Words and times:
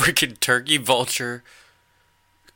freaking 0.00 0.40
turkey 0.40 0.78
vulture 0.78 1.42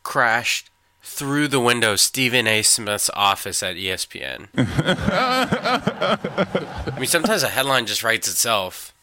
crashed 0.02 0.70
through 1.02 1.46
the 1.46 1.60
window 1.60 1.92
of 1.92 2.00
Stephen 2.00 2.46
A. 2.46 2.62
Smith's 2.62 3.10
office 3.12 3.62
at 3.62 3.76
ESPN. 3.76 4.48
I 6.86 6.98
mean, 6.98 7.06
sometimes 7.06 7.42
a 7.42 7.48
headline 7.48 7.84
just 7.84 8.02
writes 8.02 8.28
itself, 8.28 8.94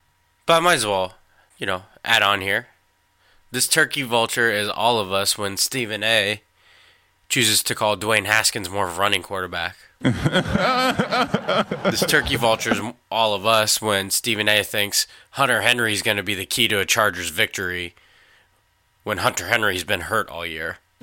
but 0.48 0.54
I 0.54 0.60
might 0.60 0.74
as 0.74 0.88
well, 0.88 1.14
you 1.60 1.68
know, 1.68 1.84
add 2.04 2.24
on 2.24 2.42
here. 2.42 2.70
This 3.52 3.68
turkey 3.68 4.02
vulture 4.02 4.50
is 4.50 4.70
all 4.70 5.00
of 5.00 5.12
us 5.12 5.38
when 5.38 5.56
Stephen 5.56 6.04
A. 6.04 6.42
chooses 7.30 7.62
to 7.62 7.76
call 7.76 7.96
Dwayne 7.96 8.26
Haskins 8.26 8.72
more 8.72 8.88
of 8.88 8.98
a 8.98 9.00
running 9.00 9.22
quarterback. 9.22 9.76
this 10.02 12.04
turkey 12.08 12.38
vulture 12.38 12.72
is 12.72 12.82
all 13.12 13.36
of 13.36 13.46
us 13.46 13.80
when 13.80 14.10
Stephen 14.10 14.50
A. 14.50 14.64
thinks 14.64 15.06
Hunter 15.32 15.62
Henry 15.62 15.94
is 15.94 16.02
going 16.02 16.18
to 16.18 16.24
be 16.24 16.34
the 16.34 16.48
key 16.48 16.68
to 16.70 16.80
a 16.80 16.88
Chargers 16.88 17.30
victory 17.30 17.94
when 19.04 19.18
Hunter 19.20 19.48
Henry's 19.48 19.84
been 19.84 20.02
hurt 20.02 20.30
all 20.30 20.46
year. 20.46 20.78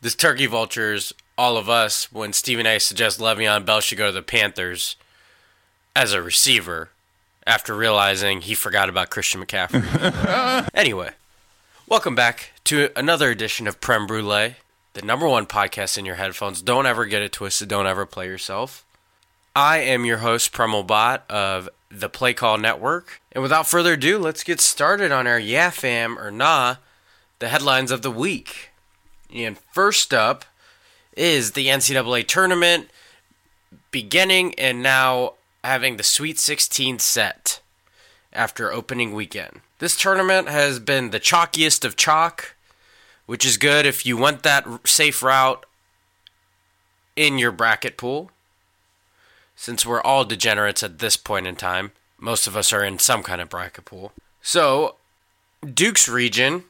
this 0.00 0.14
turkey 0.14 0.46
vulture's 0.46 1.12
all 1.36 1.56
of 1.56 1.68
us 1.68 2.12
when 2.12 2.32
Stephen 2.32 2.66
A. 2.66 2.78
suggests 2.78 3.20
Le'Veon 3.20 3.64
Bell 3.64 3.80
should 3.80 3.98
go 3.98 4.06
to 4.06 4.12
the 4.12 4.22
Panthers 4.22 4.96
as 5.96 6.12
a 6.12 6.22
receiver 6.22 6.90
after 7.46 7.74
realizing 7.74 8.42
he 8.42 8.54
forgot 8.54 8.88
about 8.88 9.10
Christian 9.10 9.44
McCaffrey. 9.44 10.68
anyway, 10.74 11.10
welcome 11.88 12.14
back 12.14 12.52
to 12.64 12.90
another 12.94 13.30
edition 13.30 13.66
of 13.66 13.80
Prem 13.80 14.06
Brulee, 14.06 14.56
the 14.92 15.02
number 15.02 15.26
one 15.26 15.46
podcast 15.46 15.98
in 15.98 16.04
your 16.04 16.16
headphones. 16.16 16.62
Don't 16.62 16.86
ever 16.86 17.06
get 17.06 17.22
it 17.22 17.32
twisted. 17.32 17.68
Don't 17.68 17.86
ever 17.86 18.06
play 18.06 18.26
yourself. 18.26 18.84
I 19.56 19.78
am 19.78 20.04
your 20.04 20.18
host, 20.18 20.52
Premal 20.52 20.86
Bot 20.86 21.28
of 21.28 21.68
the 21.90 22.08
Play 22.08 22.34
Call 22.34 22.58
Network. 22.58 23.20
And 23.32 23.42
without 23.42 23.66
further 23.66 23.94
ado, 23.94 24.18
let's 24.18 24.44
get 24.44 24.60
started 24.60 25.10
on 25.10 25.26
our 25.26 25.38
Yeah 25.38 25.70
Fam 25.70 26.18
or 26.18 26.30
Nah, 26.30 26.76
the 27.38 27.48
headlines 27.48 27.90
of 27.90 28.02
the 28.02 28.10
week. 28.10 28.70
And 29.34 29.58
first 29.72 30.14
up 30.14 30.44
is 31.16 31.52
the 31.52 31.66
NCAA 31.66 32.26
tournament 32.26 32.90
beginning 33.90 34.54
and 34.54 34.82
now 34.82 35.34
having 35.64 35.96
the 35.96 36.02
Sweet 36.02 36.38
16 36.38 36.98
set 36.98 37.60
after 38.32 38.72
opening 38.72 39.14
weekend. 39.14 39.60
This 39.78 39.96
tournament 39.96 40.48
has 40.48 40.78
been 40.78 41.10
the 41.10 41.20
chalkiest 41.20 41.84
of 41.84 41.96
chalk, 41.96 42.54
which 43.26 43.44
is 43.44 43.56
good 43.56 43.86
if 43.86 44.06
you 44.06 44.16
want 44.16 44.42
that 44.42 44.66
safe 44.86 45.22
route 45.22 45.66
in 47.16 47.38
your 47.38 47.52
bracket 47.52 47.96
pool. 47.96 48.30
Since 49.60 49.84
we're 49.84 50.00
all 50.00 50.24
degenerates 50.24 50.82
at 50.82 51.00
this 51.00 51.18
point 51.18 51.46
in 51.46 51.54
time, 51.54 51.92
most 52.18 52.46
of 52.46 52.56
us 52.56 52.72
are 52.72 52.82
in 52.82 52.98
some 52.98 53.22
kind 53.22 53.42
of 53.42 53.50
bracket 53.50 53.84
pool. 53.84 54.10
So, 54.40 54.94
Duke's 55.62 56.08
region, 56.08 56.64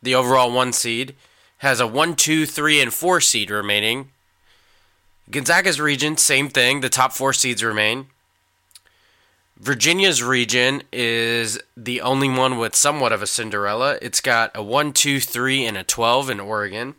the 0.00 0.14
overall 0.14 0.52
one 0.52 0.72
seed, 0.72 1.16
has 1.58 1.80
a 1.80 1.88
one, 1.88 2.14
two, 2.14 2.46
three, 2.46 2.80
and 2.80 2.94
4 2.94 3.20
seed 3.20 3.50
remaining. 3.50 4.10
Gonzaga's 5.28 5.80
region, 5.80 6.16
same 6.16 6.48
thing. 6.48 6.82
The 6.82 6.88
top 6.88 7.10
four 7.10 7.32
seeds 7.32 7.64
remain. 7.64 8.06
Virginia's 9.58 10.22
region 10.22 10.84
is 10.92 11.58
the 11.76 12.00
only 12.00 12.28
one 12.28 12.58
with 12.58 12.76
somewhat 12.76 13.10
of 13.10 13.22
a 13.22 13.26
Cinderella. 13.26 13.98
It's 14.00 14.20
got 14.20 14.52
a 14.54 14.62
1, 14.62 14.92
2, 14.92 15.18
3, 15.18 15.66
and 15.66 15.76
a 15.76 15.82
12 15.82 16.30
in 16.30 16.38
Oregon. 16.38 16.94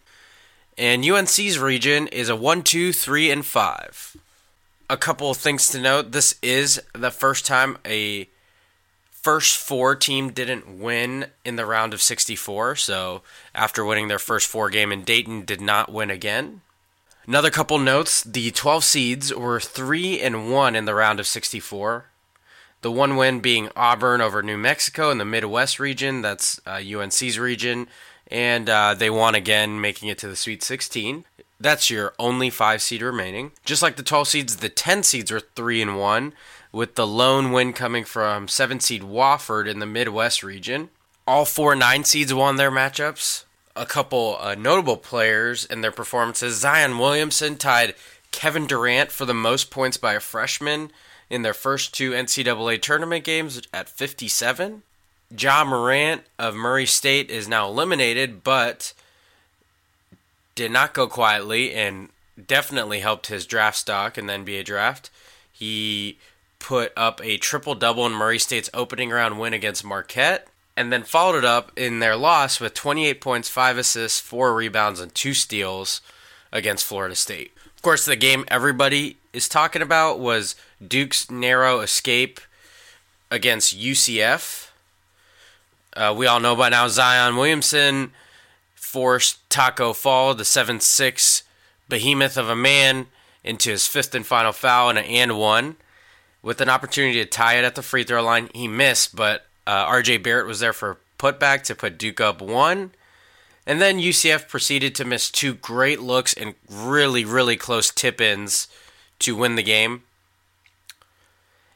And 0.77 1.05
UNC's 1.05 1.57
region 1.57 2.07
is 2.07 2.27
a 2.27 2.35
1, 2.35 2.63
2, 2.63 2.91
3, 2.91 3.31
and 3.31 3.45
5. 3.45 4.17
A 4.89 4.95
couple 4.95 5.29
of 5.29 5.35
things 5.35 5.67
to 5.69 5.81
note 5.81 6.13
this 6.13 6.35
is 6.41 6.81
the 6.93 7.11
first 7.11 7.45
time 7.45 7.77
a 7.85 8.29
first 9.11 9.57
four 9.57 9.97
team 9.97 10.31
didn't 10.31 10.79
win 10.79 11.25
in 11.43 11.57
the 11.57 11.65
round 11.65 11.93
of 11.93 12.01
64. 12.01 12.77
So 12.77 13.21
after 13.53 13.83
winning 13.83 14.07
their 14.07 14.17
first 14.17 14.47
four 14.47 14.69
game 14.69 14.93
in 14.93 15.03
Dayton, 15.03 15.43
did 15.43 15.59
not 15.59 15.91
win 15.91 16.09
again. 16.09 16.61
Another 17.27 17.49
couple 17.49 17.77
notes: 17.79 18.23
the 18.23 18.51
12 18.51 18.83
seeds 18.85 19.33
were 19.33 19.59
three 19.59 20.21
and 20.21 20.49
one 20.49 20.73
in 20.73 20.85
the 20.85 20.95
round 20.95 21.19
of 21.19 21.27
64. 21.27 22.05
The 22.81 22.91
one 22.91 23.17
win 23.17 23.41
being 23.41 23.69
Auburn 23.75 24.21
over 24.21 24.41
New 24.41 24.57
Mexico 24.57 25.11
in 25.11 25.17
the 25.17 25.25
Midwest 25.25 25.81
region. 25.81 26.21
That's 26.21 26.61
uh, 26.65 26.79
UNC's 26.79 27.37
region, 27.37 27.87
and 28.31 28.69
uh, 28.69 28.93
they 28.93 29.09
won 29.09 29.35
again, 29.35 29.81
making 29.81 30.07
it 30.07 30.17
to 30.19 30.29
the 30.29 30.37
Sweet 30.37 30.63
16. 30.63 31.25
That's 31.59 31.89
your 31.89 32.13
only 32.19 32.49
five 32.49 32.81
seed 32.81 33.01
remaining. 33.01 33.51
Just 33.65 33.81
like 33.81 33.95
the 33.95 34.03
12 34.03 34.27
seeds, 34.27 34.55
the 34.57 34.69
10 34.69 35.03
seeds 35.03 35.31
are 35.31 35.39
three 35.39 35.81
and 35.81 35.97
one, 35.97 36.33
with 36.71 36.95
the 36.95 37.07
lone 37.07 37.51
win 37.51 37.73
coming 37.73 38.03
from 38.03 38.47
seven 38.47 38.79
seed 38.79 39.01
Wofford 39.01 39.67
in 39.67 39.79
the 39.79 39.85
Midwest 39.85 40.43
region. 40.43 40.89
All 41.25 41.45
four 41.45 41.75
nine 41.75 42.03
seeds 42.03 42.33
won 42.33 42.57
their 42.57 42.71
matchups 42.71 43.43
a 43.77 43.85
couple 43.85 44.37
uh, 44.41 44.55
notable 44.55 44.97
players 44.97 45.63
in 45.65 45.81
their 45.81 45.91
performances. 45.91 46.59
Zion 46.59 46.97
Williamson 46.97 47.55
tied 47.55 47.93
Kevin 48.31 48.67
Durant 48.67 49.11
for 49.11 49.25
the 49.25 49.33
most 49.33 49.71
points 49.71 49.97
by 49.97 50.13
a 50.13 50.19
freshman 50.19 50.91
in 51.29 51.43
their 51.43 51.53
first 51.53 51.93
two 51.93 52.11
NCAA 52.11 52.81
tournament 52.81 53.23
games 53.23 53.61
at 53.73 53.89
57. 53.89 54.83
Ja 55.37 55.63
Morant 55.63 56.23
of 56.39 56.55
Murray 56.55 56.85
State 56.85 57.29
is 57.29 57.47
now 57.47 57.67
eliminated, 57.67 58.43
but 58.43 58.93
did 60.57 60.71
not 60.71 60.95
go 60.95 61.07
quietly 61.07 61.71
and 61.71 62.09
definitely 62.47 62.99
helped 62.99 63.27
his 63.27 63.45
draft 63.45 63.77
stock 63.77 64.17
in 64.17 64.25
the 64.25 64.33
NBA 64.33 64.65
draft. 64.65 65.11
He 65.51 66.17
put 66.57 66.91
up 66.97 67.21
a 67.23 67.37
triple 67.37 67.75
double 67.75 68.07
in 68.07 68.11
Murray 68.11 68.39
State's 68.39 68.69
opening 68.73 69.11
round 69.11 69.39
win 69.39 69.53
against 69.53 69.85
Marquette 69.85 70.47
and 70.75 70.91
then 70.91 71.03
followed 71.03 71.37
it 71.37 71.45
up 71.45 71.71
in 71.77 71.99
their 71.99 72.15
loss 72.15 72.59
with 72.59 72.73
28 72.73 73.21
points, 73.21 73.47
5 73.47 73.77
assists, 73.77 74.19
4 74.19 74.55
rebounds, 74.55 74.99
and 74.99 75.13
2 75.13 75.35
steals 75.35 76.01
against 76.51 76.85
Florida 76.85 77.15
State. 77.15 77.51
Of 77.75 77.83
course, 77.83 78.05
the 78.05 78.15
game 78.15 78.43
everybody 78.47 79.17
is 79.33 79.47
talking 79.47 79.83
about 79.83 80.19
was 80.19 80.55
Duke's 80.85 81.29
narrow 81.29 81.81
escape 81.81 82.39
against 83.29 83.77
UCF. 83.77 84.69
Uh, 85.95 86.15
we 86.17 86.25
all 86.25 86.39
know 86.39 86.55
by 86.55 86.69
now 86.69 86.87
Zion 86.87 87.35
Williamson 87.35 88.11
forced 88.87 89.47
Tacko 89.49 89.93
Fall, 89.93 90.33
the 90.33 90.45
7 90.45 90.79
6 90.79 91.43
behemoth 91.89 92.37
of 92.37 92.49
a 92.49 92.55
man, 92.55 93.07
into 93.43 93.69
his 93.69 93.85
fifth 93.85 94.15
and 94.15 94.25
final 94.25 94.53
foul 94.53 94.89
and 94.89 94.97
an 94.97 95.05
and 95.05 95.37
one. 95.37 95.75
With 96.41 96.61
an 96.61 96.69
opportunity 96.69 97.21
to 97.21 97.25
tie 97.25 97.55
it 97.55 97.65
at 97.65 97.75
the 97.75 97.81
free 97.81 98.03
throw 98.03 98.23
line, 98.23 98.49
he 98.53 98.67
missed, 98.67 99.15
but 99.15 99.45
uh, 99.65 99.85
RJ 99.87 100.23
Barrett 100.23 100.47
was 100.47 100.61
there 100.61 100.73
for 100.73 100.97
putback 101.19 101.63
to 101.63 101.75
put 101.75 101.97
Duke 101.97 102.21
up 102.21 102.41
one. 102.41 102.91
And 103.65 103.81
then 103.81 103.99
UCF 103.99 104.47
proceeded 104.47 104.95
to 104.95 105.05
miss 105.05 105.29
two 105.29 105.53
great 105.53 105.99
looks 105.99 106.33
and 106.33 106.55
really, 106.69 107.25
really 107.25 107.57
close 107.57 107.91
tip 107.91 108.21
ins 108.21 108.69
to 109.19 109.35
win 109.35 109.55
the 109.55 109.63
game. 109.63 110.03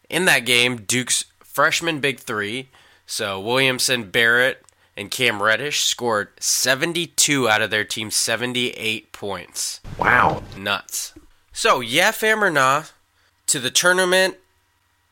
In 0.09 0.23
that 0.25 0.45
game, 0.45 0.77
Duke's 0.77 1.25
freshman 1.43 1.99
big 1.99 2.19
three, 2.19 2.69
so 3.05 3.39
Williamson, 3.41 4.09
Barrett, 4.09 4.63
and 4.95 5.11
Cam 5.11 5.41
Reddish 5.41 5.83
scored 5.83 6.29
72 6.39 7.49
out 7.49 7.61
of 7.61 7.69
their 7.69 7.83
team's 7.83 8.15
78 8.15 9.11
points. 9.11 9.81
Wow. 9.97 10.43
Nuts. 10.57 11.13
So, 11.53 11.79
yeah, 11.79 12.11
fam 12.11 12.43
or 12.43 12.49
nah, 12.49 12.83
to 13.47 13.59
the 13.59 13.71
tournament 13.71 14.37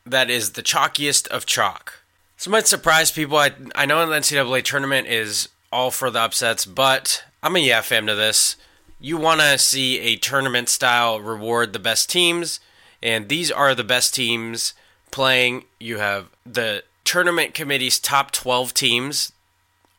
that 0.05 0.29
is 0.29 0.51
the 0.51 0.63
chalkiest 0.63 1.27
of 1.27 1.45
chalk. 1.45 2.01
This 2.37 2.47
might 2.47 2.67
surprise 2.67 3.11
people. 3.11 3.37
I, 3.37 3.51
I 3.75 3.85
know 3.85 4.05
the 4.05 4.15
NCAA 4.15 4.63
tournament 4.63 5.07
is 5.07 5.49
all 5.71 5.91
for 5.91 6.09
the 6.09 6.21
upsets, 6.21 6.65
but 6.65 7.23
I'm 7.43 7.55
a 7.55 7.59
yeah 7.59 7.81
fam 7.81 8.07
to 8.07 8.15
this. 8.15 8.55
You 8.99 9.17
want 9.17 9.41
to 9.41 9.57
see 9.57 9.99
a 9.99 10.15
tournament 10.17 10.69
style 10.69 11.19
reward 11.19 11.73
the 11.73 11.79
best 11.79 12.09
teams, 12.09 12.59
and 13.01 13.29
these 13.29 13.51
are 13.51 13.75
the 13.75 13.83
best 13.83 14.13
teams 14.15 14.73
playing. 15.11 15.65
You 15.79 15.99
have 15.99 16.27
the 16.45 16.83
tournament 17.03 17.53
committee's 17.53 17.99
top 17.99 18.31
12 18.31 18.73
teams. 18.73 19.31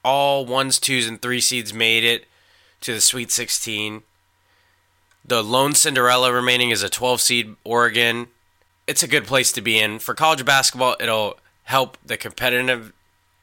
All 0.05 0.47
ones, 0.47 0.79
twos, 0.79 1.06
and 1.06 1.20
three 1.20 1.41
seeds 1.41 1.75
made 1.75 2.05
it 2.05 2.26
to 2.81 2.94
the 2.94 3.00
Sweet 3.00 3.31
16. 3.31 4.02
The 5.25 5.43
lone 5.43 5.75
Cinderella 5.75 6.32
remaining 6.32 6.70
is 6.70 6.82
a 6.82 6.88
12 6.88 7.20
seed 7.20 7.56
Oregon. 7.64 8.29
It's 8.87 9.02
a 9.02 9.08
good 9.08 9.26
place 9.26 9.52
to 9.52 9.61
be 9.61 9.79
in. 9.79 9.99
For 9.99 10.14
college 10.14 10.44
basketball, 10.44 10.97
it'll 10.99 11.38
help 11.64 11.99
the 12.05 12.17
competitive 12.17 12.93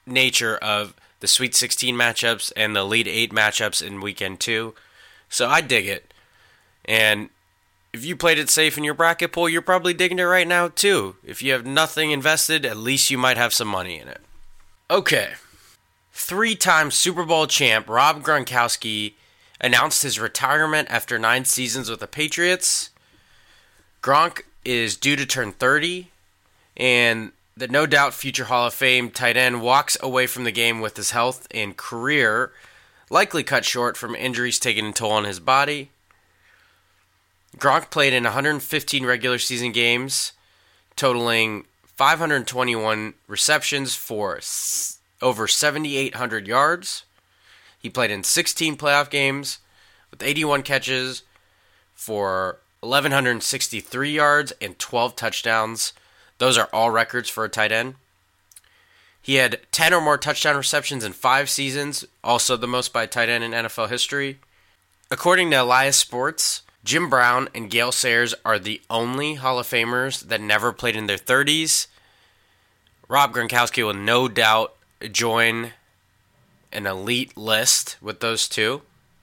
nature 0.06 0.58
of 0.58 0.94
the 1.20 1.28
Sweet 1.28 1.56
16 1.56 1.96
matchups 1.96 2.52
and 2.56 2.76
the 2.76 2.82
Elite 2.82 3.08
8 3.08 3.32
matchups 3.32 3.86
in 3.86 4.02
weekend 4.02 4.40
2. 4.40 4.74
So 5.30 5.48
I 5.48 5.62
dig 5.62 5.88
it. 5.88 6.14
And 6.86 7.30
if 7.94 8.06
you 8.06 8.16
played 8.16 8.40
it 8.40 8.50
safe 8.50 8.78
in 8.78 8.84
your 8.84 8.94
bracket 8.94 9.32
pool, 9.32 9.50
you're 9.50 9.62
probably 9.62 9.94
digging 9.94 10.20
it 10.20 10.24
right 10.24 10.48
now 10.48 10.70
too. 10.70 11.16
If 11.24 11.42
you 11.42 11.52
have 11.54 11.66
nothing 11.66 12.12
invested, 12.12 12.66
at 12.66 12.78
least 12.78 13.12
you 13.12 13.18
might 13.18 13.38
have 13.38 13.54
some 13.54 13.68
money 13.68 14.00
in 14.00 14.08
it. 14.08 14.22
Okay. 14.90 15.34
Three 16.20 16.56
time 16.56 16.90
Super 16.90 17.24
Bowl 17.24 17.46
champ 17.46 17.88
Rob 17.88 18.24
Gronkowski 18.24 19.14
announced 19.62 20.02
his 20.02 20.20
retirement 20.20 20.90
after 20.90 21.20
nine 21.20 21.46
seasons 21.46 21.92
with 21.92 22.00
the 22.00 22.08
Patriots. 22.08 22.90
Gronk 24.02 24.42
is 24.66 24.98
due 24.98 25.16
to 25.16 25.28
turn 25.28 25.52
30, 25.52 26.10
and 26.76 27.34
the 27.56 27.68
no 27.68 27.86
doubt 27.86 28.16
future 28.16 28.46
Hall 28.46 28.66
of 28.66 28.74
Fame 28.74 29.12
tight 29.12 29.38
end 29.38 29.62
walks 29.62 29.96
away 30.02 30.26
from 30.26 30.44
the 30.44 30.52
game 30.52 30.82
with 30.82 30.98
his 30.98 31.12
health 31.12 31.48
and 31.52 31.78
career 31.78 32.52
likely 33.12 33.44
cut 33.44 33.64
short 33.64 33.96
from 33.96 34.16
injuries 34.16 34.58
taking 34.58 34.88
a 34.88 34.94
toll 34.94 35.12
on 35.12 35.24
his 35.24 35.40
body. 35.40 35.92
Gronk 37.58 37.92
played 37.92 38.14
in 38.14 38.24
115 38.24 39.06
regular 39.06 39.38
season 39.38 39.72
games, 39.72 40.32
totaling 40.96 41.66
521 41.86 43.14
receptions 43.28 43.94
for 43.94 44.40
over 45.22 45.48
7,800 45.48 46.48
yards. 46.48 47.04
He 47.80 47.90
played 47.90 48.12
in 48.12 48.24
16 48.24 48.78
playoff 48.78 49.10
games 49.10 49.60
with 50.12 50.24
81 50.24 50.64
catches 50.64 51.24
for 51.94 52.60
1,163 52.82 54.12
yards 54.12 54.54
and 54.62 54.78
12 54.78 55.16
touchdowns. 55.16 55.94
Those 56.38 56.58
are 56.58 56.70
all 56.72 56.92
records 56.92 57.30
for 57.30 57.44
a 57.44 57.50
tight 57.50 57.72
end. 57.72 57.96
He 59.22 59.36
had 59.36 59.60
10 59.74 59.94
or 59.94 60.00
more 60.00 60.18
touchdown 60.18 60.56
receptions 60.56 61.04
in 61.04 61.12
five 61.12 61.50
seasons, 61.50 62.06
also 62.24 62.56
the 62.56 62.68
most 62.68 62.94
by 62.94 63.04
a 63.04 63.08
tight 63.08 63.28
end 63.28 63.44
in 63.44 63.52
NFL 63.52 63.90
history. 63.90 64.40
According 65.12 65.52
to 65.52 65.62
Elias 65.62 65.98
Sports, 65.98 66.62
Jim 66.86 67.10
Brown 67.10 67.50
and 67.54 67.70
Gale 67.70 67.92
Sayers 67.92 68.34
are 68.46 68.58
the 68.58 68.82
only 68.90 69.34
Hall 69.34 69.60
of 69.60 69.68
Famers 69.68 70.22
that 70.22 70.40
never 70.40 70.72
played 70.72 70.96
in 70.96 71.08
their 71.08 71.18
30s. 71.18 71.88
Rob 73.10 73.34
Gronkowski 73.34 73.86
will 73.86 73.94
no 73.94 74.30
doubt 74.30 74.77
join 75.12 75.72
an 76.72 76.86
elite 76.86 77.38
list 77.38 77.98
with 78.02 78.20
those 78.20 78.48
two. 78.48 78.82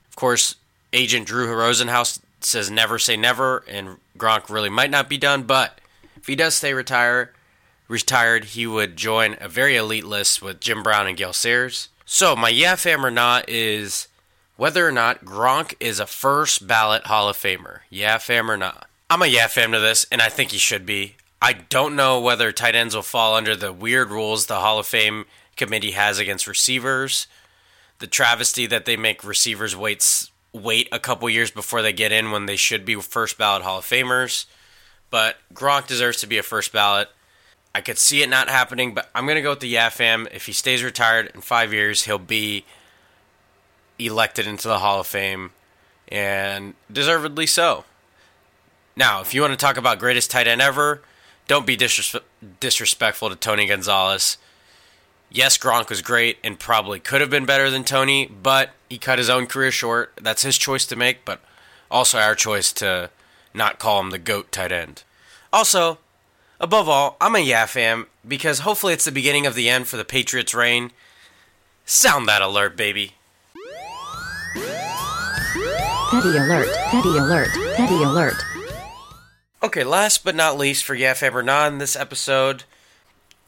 Of 0.09 0.15
course, 0.15 0.55
agent 0.93 1.27
Drew 1.27 1.47
Rosenhaus 1.47 2.19
says 2.41 2.69
never 2.71 2.99
say 2.99 3.17
never, 3.17 3.63
and 3.67 3.97
Gronk 4.17 4.49
really 4.49 4.69
might 4.69 4.91
not 4.91 5.09
be 5.09 5.17
done, 5.17 5.43
but 5.43 5.79
if 6.15 6.27
he 6.27 6.35
does 6.35 6.55
stay 6.55 6.73
retire, 6.73 7.33
retired, 7.87 8.45
he 8.45 8.65
would 8.65 8.95
join 8.97 9.37
a 9.39 9.49
very 9.49 9.75
elite 9.75 10.05
list 10.05 10.41
with 10.41 10.59
Jim 10.59 10.83
Brown 10.83 11.07
and 11.07 11.17
Gale 11.17 11.33
Sayers. 11.33 11.89
So 12.05 12.35
my 12.35 12.49
yeah 12.49 12.75
fam 12.75 13.05
or 13.05 13.11
not 13.11 13.49
is 13.49 14.07
whether 14.57 14.87
or 14.87 14.91
not 14.91 15.25
Gronk 15.25 15.75
is 15.79 15.99
a 15.99 16.05
first 16.05 16.67
ballot 16.67 17.07
Hall 17.07 17.27
of 17.29 17.37
Famer. 17.37 17.79
Yeah 17.89 18.17
fam 18.17 18.49
or 18.49 18.57
not. 18.57 18.87
I'm 19.09 19.21
a 19.21 19.27
yeah 19.27 19.47
fam 19.47 19.71
to 19.71 19.79
this, 19.79 20.05
and 20.11 20.21
I 20.21 20.29
think 20.29 20.51
he 20.51 20.57
should 20.57 20.85
be. 20.85 21.15
I 21.45 21.53
don't 21.53 21.95
know 21.95 22.19
whether 22.19 22.51
tight 22.51 22.75
ends 22.75 22.95
will 22.95 23.03
fall 23.03 23.35
under 23.35 23.55
the 23.55 23.71
weird 23.71 24.09
rules 24.09 24.47
the 24.47 24.59
Hall 24.59 24.79
of 24.79 24.87
Fame 24.87 25.25
committee 25.55 25.91
has 25.91 26.19
against 26.19 26.47
receivers. 26.47 27.27
The 27.99 28.07
travesty 28.07 28.65
that 28.65 28.85
they 28.85 28.97
make 28.97 29.23
receivers 29.23 29.75
wait 29.75 30.29
wait 30.51 30.89
a 30.91 30.99
couple 30.99 31.29
years 31.29 31.51
before 31.51 31.81
they 31.81 31.93
get 31.93 32.11
in 32.11 32.31
when 32.31 32.45
they 32.45 32.55
should 32.55 32.85
be 32.85 32.95
first 32.95 33.37
ballot 33.37 33.61
Hall 33.63 33.79
of 33.79 33.85
Famers 33.85 34.45
but 35.15 35.37
Gronk 35.53 35.87
deserves 35.87 36.17
to 36.17 36.27
be 36.27 36.37
a 36.37 36.43
first 36.43 36.73
ballot. 36.73 37.09
I 37.73 37.79
could 37.79 37.97
see 37.97 38.21
it 38.21 38.29
not 38.29 38.49
happening, 38.49 38.93
but 38.93 39.09
I'm 39.13 39.25
to 39.27 39.41
go 39.41 39.51
with 39.51 39.61
the 39.61 39.73
Yafam. 39.73 40.27
If 40.33 40.45
he 40.45 40.51
stays 40.51 40.83
retired 40.83 41.31
in 41.33 41.39
five 41.39 41.73
years, 41.73 42.03
he'll 42.03 42.17
be 42.19 42.65
elected 43.97 44.45
into 44.45 44.67
the 44.67 44.79
Hall 44.79 44.99
of 44.99 45.07
Fame, 45.07 45.51
and 46.09 46.73
deservedly 46.91 47.47
so. 47.47 47.85
Now, 48.97 49.21
if 49.21 49.33
you 49.33 49.39
want 49.39 49.51
to 49.51 49.57
talk 49.57 49.77
about 49.77 49.99
greatest 49.99 50.31
tight 50.31 50.47
end 50.47 50.61
ever, 50.61 51.01
don't 51.47 51.65
be 51.65 51.77
disres- 51.77 52.21
disrespectful 52.59 53.29
to 53.29 53.35
Tony 53.35 53.67
Gonzalez. 53.67 54.37
Yes, 55.29 55.57
Gronk 55.57 55.89
was 55.89 56.01
great 56.01 56.37
and 56.43 56.59
probably 56.59 56.99
could 56.99 57.21
have 57.21 57.29
been 57.29 57.45
better 57.45 57.69
than 57.69 57.83
Tony, 57.83 58.25
but 58.25 58.71
he 58.89 58.97
cut 58.97 59.19
his 59.19 59.29
own 59.29 59.47
career 59.47 59.71
short. 59.71 60.13
That's 60.21 60.43
his 60.43 60.57
choice 60.57 60.85
to 60.87 60.95
make, 60.95 61.25
but 61.25 61.41
also 61.91 62.17
our 62.19 62.35
choice 62.35 62.71
to 62.73 63.09
not 63.53 63.79
call 63.79 63.99
him 63.99 64.11
the 64.11 64.17
GOAT 64.19 64.51
tight 64.51 64.71
end. 64.71 65.03
Also, 65.51 65.99
above 66.59 66.87
all, 66.87 67.17
I'm 67.19 67.35
a 67.35 67.39
Yeah 67.39 67.65
fam 67.65 68.07
because 68.27 68.59
hopefully 68.59 68.93
it's 68.93 69.05
the 69.05 69.11
beginning 69.11 69.45
of 69.45 69.55
the 69.55 69.69
end 69.69 69.87
for 69.87 69.97
the 69.97 70.05
Patriots' 70.05 70.53
reign. 70.53 70.91
Sound 71.85 72.27
that 72.27 72.41
alert, 72.41 72.75
baby. 72.75 73.13
Petty 76.11 76.37
alert, 76.37 76.67
petty 76.91 77.17
alert, 77.17 77.49
petty 77.75 78.03
alert. 78.03 78.35
Okay, 79.65 79.83
last 79.83 80.23
but 80.23 80.35
not 80.35 80.59
least 80.59 80.83
for 80.83 80.93
Yeah 80.93 81.15
fam 81.15 81.35
or 81.35 81.41
not 81.41 81.71
in 81.71 81.79
this 81.79 81.95
episode. 81.95 82.65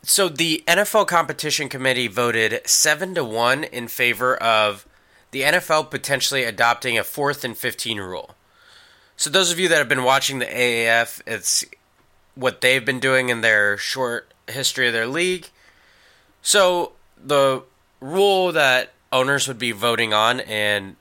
So 0.02 0.28
the 0.28 0.64
NFL 0.66 1.06
competition 1.06 1.70
committee 1.70 2.08
voted 2.08 2.68
7 2.68 3.14
to 3.14 3.24
1 3.24 3.66
in 3.66 3.88
favor 3.88 4.36
of 4.36 4.88
the 5.30 5.42
NFL 5.44 5.92
potentially 5.92 6.44
adopting 6.44 6.98
a 6.98 7.04
4th 7.04 7.44
and 7.44 7.56
15 7.56 8.00
rule. 8.00 8.34
So 9.16 9.30
those 9.30 9.52
of 9.52 9.60
you 9.60 9.68
that 9.68 9.78
have 9.78 9.88
been 9.88 10.04
watching 10.04 10.40
the 10.40 10.48
AAF, 10.48 11.22
it's 11.28 11.64
what 12.34 12.62
they've 12.62 12.84
been 12.84 13.00
doing 13.00 13.30
in 13.30 13.42
their 13.42 13.78
short 13.78 14.34
history 14.48 14.88
of 14.88 14.94
their 14.94 15.06
league. 15.06 15.52
So 16.42 16.94
the 17.16 17.62
rule 18.02 18.52
that 18.54 18.92
owners 19.14 19.48
would 19.48 19.60
be 19.60 19.72
voting 19.72 20.16
on 20.16 20.40
and 20.40 20.96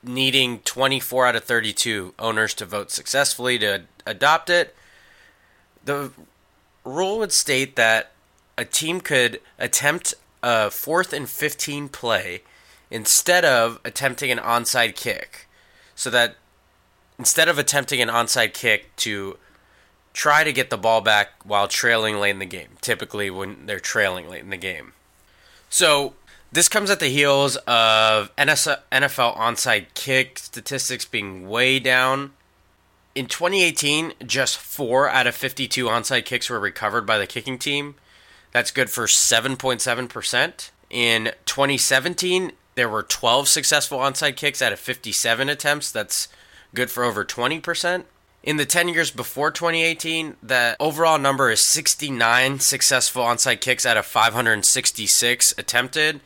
needing 0.00 0.60
24 0.60 1.26
out 1.26 1.34
of 1.34 1.42
32 1.42 2.14
owners 2.20 2.54
to 2.54 2.64
vote 2.64 2.92
successfully 2.92 3.58
to 3.58 3.82
adopt 4.08 4.50
it, 4.50 4.74
the 5.84 6.10
rule 6.84 7.18
would 7.18 7.32
state 7.32 7.76
that 7.76 8.12
a 8.56 8.64
team 8.64 9.00
could 9.00 9.40
attempt 9.58 10.14
a 10.42 10.70
fourth 10.70 11.12
and 11.12 11.28
15 11.28 11.88
play 11.88 12.42
instead 12.90 13.44
of 13.44 13.80
attempting 13.84 14.30
an 14.30 14.38
onside 14.38 14.94
kick. 14.94 15.48
So 15.94 16.10
that 16.10 16.36
instead 17.18 17.48
of 17.48 17.58
attempting 17.58 18.00
an 18.00 18.08
onside 18.08 18.54
kick 18.54 18.94
to 18.96 19.36
try 20.12 20.44
to 20.44 20.52
get 20.52 20.70
the 20.70 20.78
ball 20.78 21.00
back 21.00 21.30
while 21.44 21.68
trailing 21.68 22.18
late 22.18 22.30
in 22.30 22.38
the 22.38 22.46
game, 22.46 22.70
typically 22.80 23.30
when 23.30 23.66
they're 23.66 23.80
trailing 23.80 24.28
late 24.28 24.42
in 24.42 24.50
the 24.50 24.56
game. 24.56 24.92
So, 25.68 26.14
this 26.50 26.68
comes 26.68 26.90
at 26.90 26.98
the 26.98 27.08
heels 27.08 27.56
of 27.66 28.34
NFL 28.36 29.36
onside 29.36 29.86
kick 29.92 30.38
statistics 30.38 31.04
being 31.04 31.46
way 31.46 31.78
down. 31.78 32.32
In 33.18 33.26
2018, 33.26 34.12
just 34.24 34.58
4 34.58 35.08
out 35.08 35.26
of 35.26 35.34
52 35.34 35.86
onside 35.86 36.24
kicks 36.24 36.48
were 36.48 36.60
recovered 36.60 37.04
by 37.04 37.18
the 37.18 37.26
kicking 37.26 37.58
team. 37.58 37.96
That's 38.52 38.70
good 38.70 38.90
for 38.90 39.06
7.7%. 39.06 40.70
In 40.88 41.32
2017, 41.44 42.52
there 42.76 42.88
were 42.88 43.02
12 43.02 43.48
successful 43.48 43.98
onside 43.98 44.36
kicks 44.36 44.62
out 44.62 44.72
of 44.72 44.78
57 44.78 45.48
attempts. 45.48 45.90
That's 45.90 46.28
good 46.76 46.92
for 46.92 47.02
over 47.02 47.24
20%. 47.24 48.04
In 48.44 48.56
the 48.56 48.64
10 48.64 48.86
years 48.86 49.10
before 49.10 49.50
2018, 49.50 50.36
the 50.40 50.76
overall 50.78 51.18
number 51.18 51.50
is 51.50 51.60
69 51.60 52.60
successful 52.60 53.24
onside 53.24 53.60
kicks 53.60 53.84
out 53.84 53.96
of 53.96 54.06
566 54.06 55.54
attempted, 55.58 56.20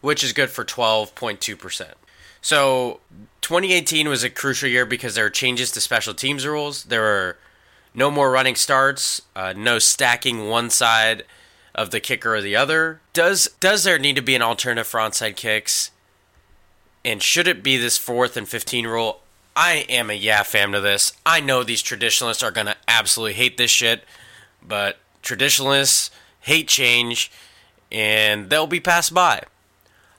which 0.00 0.24
is 0.24 0.32
good 0.32 0.48
for 0.48 0.64
12.2%. 0.64 1.92
So 2.40 3.00
2018 3.40 4.08
was 4.08 4.24
a 4.24 4.30
crucial 4.30 4.68
year 4.68 4.86
because 4.86 5.14
there 5.14 5.24
were 5.24 5.30
changes 5.30 5.70
to 5.72 5.80
special 5.80 6.14
teams 6.14 6.46
rules. 6.46 6.84
There 6.84 7.00
were 7.00 7.36
no 7.94 8.10
more 8.10 8.30
running 8.30 8.54
starts, 8.54 9.22
uh, 9.34 9.54
no 9.56 9.78
stacking 9.78 10.48
one 10.48 10.70
side 10.70 11.24
of 11.74 11.90
the 11.90 12.00
kicker 12.00 12.34
or 12.34 12.40
the 12.40 12.56
other. 12.56 13.00
Does 13.12 13.48
does 13.60 13.84
there 13.84 13.98
need 13.98 14.16
to 14.16 14.22
be 14.22 14.34
an 14.34 14.42
alternative 14.42 14.86
for 14.86 15.00
onside 15.00 15.36
kicks? 15.36 15.90
And 17.04 17.22
should 17.22 17.48
it 17.48 17.62
be 17.62 17.76
this 17.76 17.96
fourth 17.96 18.36
and 18.36 18.48
15 18.48 18.86
rule? 18.86 19.20
I 19.54 19.86
am 19.88 20.10
a 20.10 20.14
yeah 20.14 20.42
fam 20.42 20.72
to 20.72 20.80
this. 20.80 21.12
I 21.24 21.40
know 21.40 21.62
these 21.62 21.82
traditionalists 21.82 22.42
are 22.42 22.50
going 22.50 22.66
to 22.66 22.76
absolutely 22.86 23.34
hate 23.34 23.56
this 23.56 23.70
shit, 23.70 24.04
but 24.66 24.98
traditionalists 25.22 26.10
hate 26.40 26.68
change 26.68 27.30
and 27.90 28.50
they'll 28.50 28.66
be 28.66 28.80
passed 28.80 29.14
by. 29.14 29.42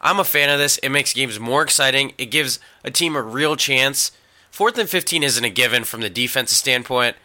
I'm 0.02 0.20
a 0.20 0.24
fan 0.24 0.50
of 0.50 0.60
this. 0.60 0.78
It 0.78 0.90
makes 0.90 1.14
games 1.14 1.40
more 1.40 1.62
exciting. 1.62 2.14
It 2.18 2.28
gives 2.28 2.60
a 2.84 2.92
team 2.92 3.16
a 3.16 3.22
real 3.22 3.56
chance. 3.56 4.12
Fourth 4.52 4.78
and 4.78 4.90
15 4.90 5.24
isn't 5.24 5.44
a 5.44 5.50
given 5.50 5.84
from 5.84 6.02
the 6.02 6.10
defensive 6.10 6.58
standpoint, 6.58 7.16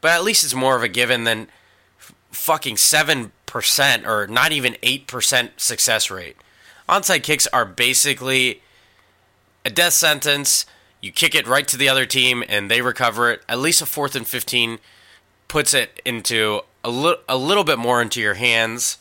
but 0.00 0.10
at 0.10 0.24
least 0.24 0.44
it's 0.44 0.54
more 0.54 0.76
of 0.76 0.82
a 0.82 0.88
given 0.88 1.24
than 1.24 1.48
f- 1.98 2.14
fucking 2.30 2.76
7% 2.76 4.06
or 4.06 4.26
not 4.26 4.52
even 4.52 4.74
8% 4.82 5.50
success 5.56 6.10
rate. 6.10 6.36
Onside 6.88 7.22
kicks 7.22 7.46
are 7.48 7.64
basically 7.64 8.60
a 9.64 9.70
death 9.70 9.94
sentence 9.94 10.66
you 11.04 11.12
kick 11.12 11.34
it 11.34 11.46
right 11.46 11.68
to 11.68 11.76
the 11.76 11.86
other 11.86 12.06
team 12.06 12.42
and 12.48 12.70
they 12.70 12.80
recover 12.80 13.30
it. 13.30 13.42
At 13.46 13.58
least 13.58 13.82
a 13.82 13.86
fourth 13.86 14.16
and 14.16 14.26
15 14.26 14.78
puts 15.48 15.74
it 15.74 16.00
into 16.02 16.62
a, 16.82 16.88
li- 16.88 17.18
a 17.28 17.36
little 17.36 17.62
bit 17.62 17.78
more 17.78 18.00
into 18.00 18.22
your 18.22 18.34
hands 18.34 18.96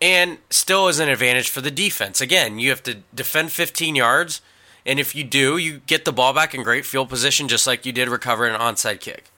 and 0.00 0.38
still 0.50 0.88
is 0.88 0.98
an 0.98 1.08
advantage 1.08 1.48
for 1.48 1.60
the 1.60 1.70
defense. 1.70 2.20
Again, 2.20 2.58
you 2.58 2.70
have 2.70 2.82
to 2.84 2.98
defend 3.14 3.52
15 3.52 3.94
yards, 3.94 4.40
and 4.84 5.00
if 5.00 5.14
you 5.14 5.24
do, 5.24 5.56
you 5.56 5.80
get 5.86 6.04
the 6.04 6.12
ball 6.12 6.32
back 6.32 6.54
in 6.54 6.62
great 6.62 6.86
field 6.86 7.08
position 7.08 7.48
just 7.48 7.66
like 7.66 7.86
you 7.86 7.92
did 7.92 8.08
recover 8.08 8.46
an 8.46 8.60
onside 8.60 9.00
kick. 9.00 9.30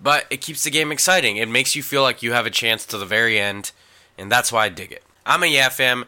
But 0.00 0.26
it 0.30 0.40
keeps 0.40 0.64
the 0.64 0.70
game 0.70 0.92
exciting. 0.92 1.36
It 1.36 1.48
makes 1.48 1.74
you 1.74 1.82
feel 1.82 2.02
like 2.02 2.22
you 2.22 2.32
have 2.32 2.46
a 2.46 2.50
chance 2.50 2.84
to 2.86 2.98
the 2.98 3.06
very 3.06 3.40
end, 3.40 3.72
and 4.18 4.30
that's 4.30 4.52
why 4.52 4.66
I 4.66 4.68
dig 4.68 4.92
it. 4.92 5.02
I'm 5.24 5.42
a 5.42 5.46
Yeah 5.46 5.70
fam 5.70 6.04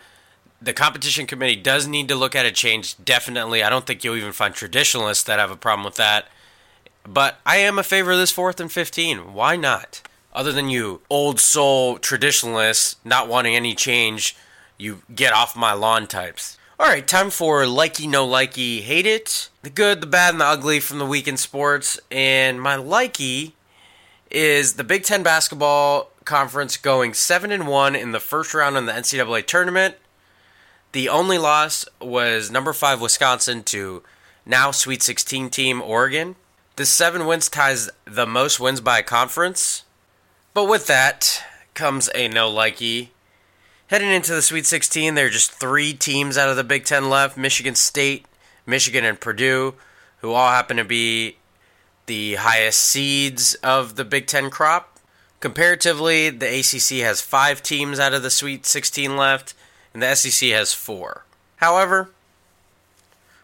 the 0.61 0.73
competition 0.73 1.27
committee 1.27 1.57
does 1.57 1.87
need 1.87 2.09
to 2.09 2.17
look 2.17 2.35
at 2.35 2.47
a 2.47 2.51
change. 2.51 3.03
Definitely, 3.05 3.63
I 3.63 3.71
don't 3.71 3.87
think 3.87 4.03
you'll 4.03 4.17
even 4.17 4.33
find 4.33 4.55
traditionalists 4.55 5.25
that 5.25 5.39
have 5.39 5.51
a 5.51 5.57
problem 5.57 5.85
with 5.85 5.97
that. 5.97 6.29
But 7.05 7.39
I 7.47 7.59
am 7.59 7.79
a 7.79 7.85
favor 7.85 8.13
of 8.13 8.19
this 8.19 8.33
fourth 8.33 8.61
and 8.61 8.71
fifteen. 8.71 9.33
Why 9.35 9.57
not? 9.57 10.03
Other 10.33 10.53
than 10.53 10.69
you 10.69 11.01
old 11.11 11.41
soul 11.41 11.99
traditionalists 11.99 12.97
not 13.05 13.29
wanting 13.29 13.57
any 13.57 13.75
change, 13.75 14.37
you 14.77 15.03
get 15.15 15.33
off 15.33 15.57
my 15.57 15.73
lawn 15.73 16.07
types. 16.07 16.59
All 16.81 16.87
right, 16.87 17.07
time 17.07 17.31
for 17.31 17.63
likey 17.63 18.09
no 18.09 18.27
likey, 18.27 18.83
hate 18.83 19.07
it, 19.07 19.49
the 19.63 19.71
good, 19.71 20.01
the 20.01 20.07
bad, 20.07 20.35
and 20.35 20.41
the 20.41 20.45
ugly 20.45 20.79
from 20.79 20.99
the 20.99 21.07
week 21.07 21.27
in 21.27 21.37
sports. 21.37 21.99
And 22.11 22.61
my 22.61 22.77
likey 22.77 23.53
is 24.31 24.75
the 24.75 24.85
Big 24.85 25.03
Ten 25.03 25.25
basketball 25.25 26.11
conference 26.25 26.77
going 26.77 27.15
seven 27.15 27.51
and 27.51 27.67
one 27.67 27.97
in 27.97 28.13
the 28.13 28.21
first 28.21 28.55
round 28.55 28.77
in 28.77 28.87
the 28.87 28.93
NCAA 28.93 29.45
tournament. 29.47 29.97
The 30.93 31.09
only 31.09 31.37
loss 31.37 31.85
was 32.01 32.51
number 32.51 32.73
five 32.73 33.01
Wisconsin 33.01 33.63
to 33.65 34.03
now 34.47 34.71
Sweet 34.71 35.03
16 35.03 35.51
team 35.51 35.83
Oregon. 35.83 36.37
This 36.77 36.91
seven 36.91 37.27
wins 37.27 37.49
ties 37.49 37.91
the 38.05 38.27
most 38.27 38.61
wins 38.61 38.81
by 38.81 39.01
a 39.01 39.03
conference. 39.03 39.83
But 40.59 40.67
with 40.67 40.89
that 40.89 41.45
comes 41.75 42.11
a 42.17 42.27
no 42.27 42.51
likey. 42.51 43.11
Heading 43.87 44.11
into 44.11 44.35
the 44.35 44.43
Sweet 44.43 44.67
16, 44.67 45.15
there 45.15 45.27
are 45.27 45.31
just 45.31 45.53
three 45.53 45.93
teams 45.93 46.37
out 46.37 46.49
of 46.49 46.57
the 46.57 46.65
Big 46.65 46.85
Ten 46.85 47.09
left 47.09 47.37
Michigan 47.37 47.77
State, 47.77 48.27
Michigan, 48.67 49.05
and 49.05 49.21
Purdue, 49.21 49.75
who 50.21 50.33
all 50.33 50.51
happen 50.51 50.77
to 50.77 50.85
be 50.85 51.37
the 52.07 52.35
highest 52.35 52.81
seeds 52.81 53.55
of 53.63 53.95
the 53.95 54.05
Big 54.05 54.27
Ten 54.27 54.51
crop. 54.51 54.99
Comparatively, 55.39 56.29
the 56.29 56.59
ACC 56.59 57.05
has 57.05 57.21
five 57.21 57.63
teams 57.63 58.01
out 58.01 58.13
of 58.13 58.25
the 58.25 58.29
Sweet 58.29 58.67
16 58.67 59.17
left, 59.17 59.55
and 59.95 60.03
the 60.03 60.13
SEC 60.17 60.51
has 60.51 60.75
four. 60.75 61.25
However, 61.59 62.11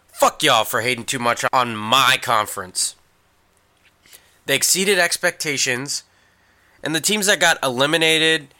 fuck 0.07 0.43
y'all 0.43 0.65
for 0.65 0.81
hating 0.81 1.05
too 1.05 1.19
much 1.19 1.45
on 1.53 1.77
my 1.77 2.17
conference. 2.21 2.97
They 4.47 4.57
exceeded 4.57 4.99
expectations, 4.99 6.03
and 6.83 6.95
the 6.95 7.01
teams 7.01 7.27
that 7.27 7.39
got 7.39 7.57
eliminated 7.63 8.53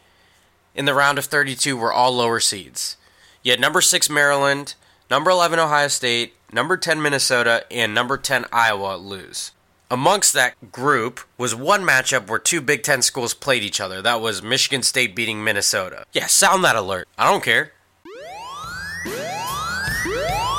in 0.73 0.85
the 0.85 0.93
round 0.93 1.17
of 1.17 1.25
32 1.25 1.77
were 1.77 1.93
all 1.93 2.11
lower 2.11 2.39
seeds. 2.39 2.97
Yet 3.43 3.59
number 3.59 3.81
6 3.81 4.09
Maryland, 4.09 4.75
number 5.09 5.29
11 5.29 5.59
Ohio 5.59 5.87
State, 5.87 6.33
number 6.51 6.77
10 6.77 7.01
Minnesota, 7.01 7.65
and 7.71 7.93
number 7.93 8.17
10 8.17 8.45
Iowa 8.51 8.97
lose. 8.97 9.51
Amongst 9.91 10.33
that 10.33 10.71
group 10.71 11.19
was 11.37 11.53
one 11.53 11.83
matchup 11.83 12.27
where 12.27 12.39
two 12.39 12.59
Big 12.59 12.81
Ten 12.81 13.03
schools 13.03 13.35
played 13.35 13.61
each 13.61 13.79
other. 13.79 14.01
That 14.01 14.19
was 14.19 14.41
Michigan 14.41 14.81
State 14.81 15.15
beating 15.15 15.43
Minnesota. 15.43 16.05
Yeah, 16.11 16.25
sound 16.25 16.63
that 16.63 16.75
alert. 16.75 17.07
I 17.19 17.29
don't 17.29 17.43
care. 17.43 17.71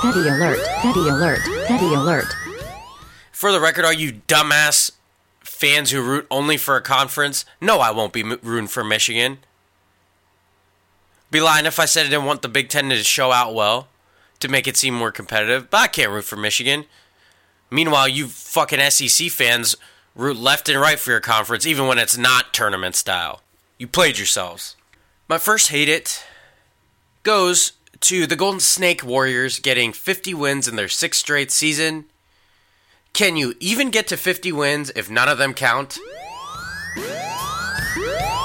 Petty 0.00 0.28
alert, 0.28 0.58
petty 0.78 1.08
alert, 1.08 1.40
petty 1.66 1.92
alert. 1.92 2.26
For 3.32 3.50
the 3.50 3.60
record, 3.60 3.84
all 3.84 3.92
you 3.92 4.12
dumbass 4.28 4.92
fans 5.56 5.90
who 5.90 6.02
root 6.02 6.26
only 6.30 6.58
for 6.58 6.76
a 6.76 6.82
conference, 6.82 7.46
no, 7.60 7.78
I 7.78 7.90
won't 7.90 8.12
be 8.12 8.22
rooting 8.22 8.66
for 8.66 8.84
Michigan. 8.84 9.38
Be 11.30 11.40
lying 11.40 11.64
if 11.64 11.80
I 11.80 11.86
said 11.86 12.06
I 12.06 12.10
didn't 12.10 12.26
want 12.26 12.42
the 12.42 12.48
Big 12.48 12.68
Ten 12.68 12.90
to 12.90 12.96
show 12.96 13.32
out 13.32 13.54
well 13.54 13.88
to 14.40 14.48
make 14.48 14.68
it 14.68 14.76
seem 14.76 14.94
more 14.94 15.10
competitive, 15.10 15.70
but 15.70 15.78
I 15.78 15.86
can't 15.86 16.12
root 16.12 16.24
for 16.24 16.36
Michigan. 16.36 16.84
Meanwhile, 17.70 18.08
you 18.08 18.28
fucking 18.28 18.90
SEC 18.90 19.30
fans 19.30 19.76
root 20.14 20.36
left 20.36 20.68
and 20.68 20.78
right 20.78 20.98
for 20.98 21.10
your 21.10 21.20
conference, 21.20 21.66
even 21.66 21.86
when 21.86 21.98
it's 21.98 22.18
not 22.18 22.52
tournament 22.52 22.94
style. 22.94 23.40
You 23.78 23.86
played 23.86 24.18
yourselves. 24.18 24.76
My 25.26 25.38
first 25.38 25.70
hate 25.70 25.88
it 25.88 26.24
goes 27.22 27.72
to 28.00 28.26
the 28.26 28.36
Golden 28.36 28.60
Snake 28.60 29.02
Warriors 29.02 29.58
getting 29.58 29.92
50 29.92 30.34
wins 30.34 30.68
in 30.68 30.76
their 30.76 30.88
sixth 30.88 31.20
straight 31.20 31.50
season. 31.50 32.04
Can 33.16 33.34
you 33.34 33.54
even 33.60 33.88
get 33.88 34.08
to 34.08 34.16
50 34.18 34.52
wins 34.52 34.92
if 34.94 35.08
none 35.08 35.26
of 35.26 35.38
them 35.38 35.54
count? 35.54 35.98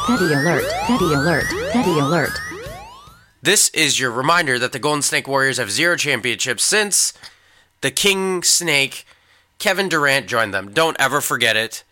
Petty 0.08 0.32
alert, 0.32 0.64
petty 0.88 1.14
alert, 1.14 1.44
petty 1.74 2.00
alert. 2.00 2.32
This 3.42 3.68
is 3.72 4.00
your 4.00 4.12
reminder 4.12 4.58
that 4.58 4.72
the 4.72 4.80
Golden 4.80 5.02
Snake 5.02 5.28
Warriors 5.28 5.58
have 5.58 5.70
zero 5.70 5.98
championships 5.98 6.64
since 6.64 7.12
the 7.82 7.92
King 7.92 8.44
Snake, 8.44 9.06
Kevin 9.60 9.90
Durant, 9.90 10.28
joined 10.28 10.54
them. 10.54 10.72
Don't 10.72 10.96
ever 11.02 11.20
forget 11.20 11.58
it. 11.58 11.84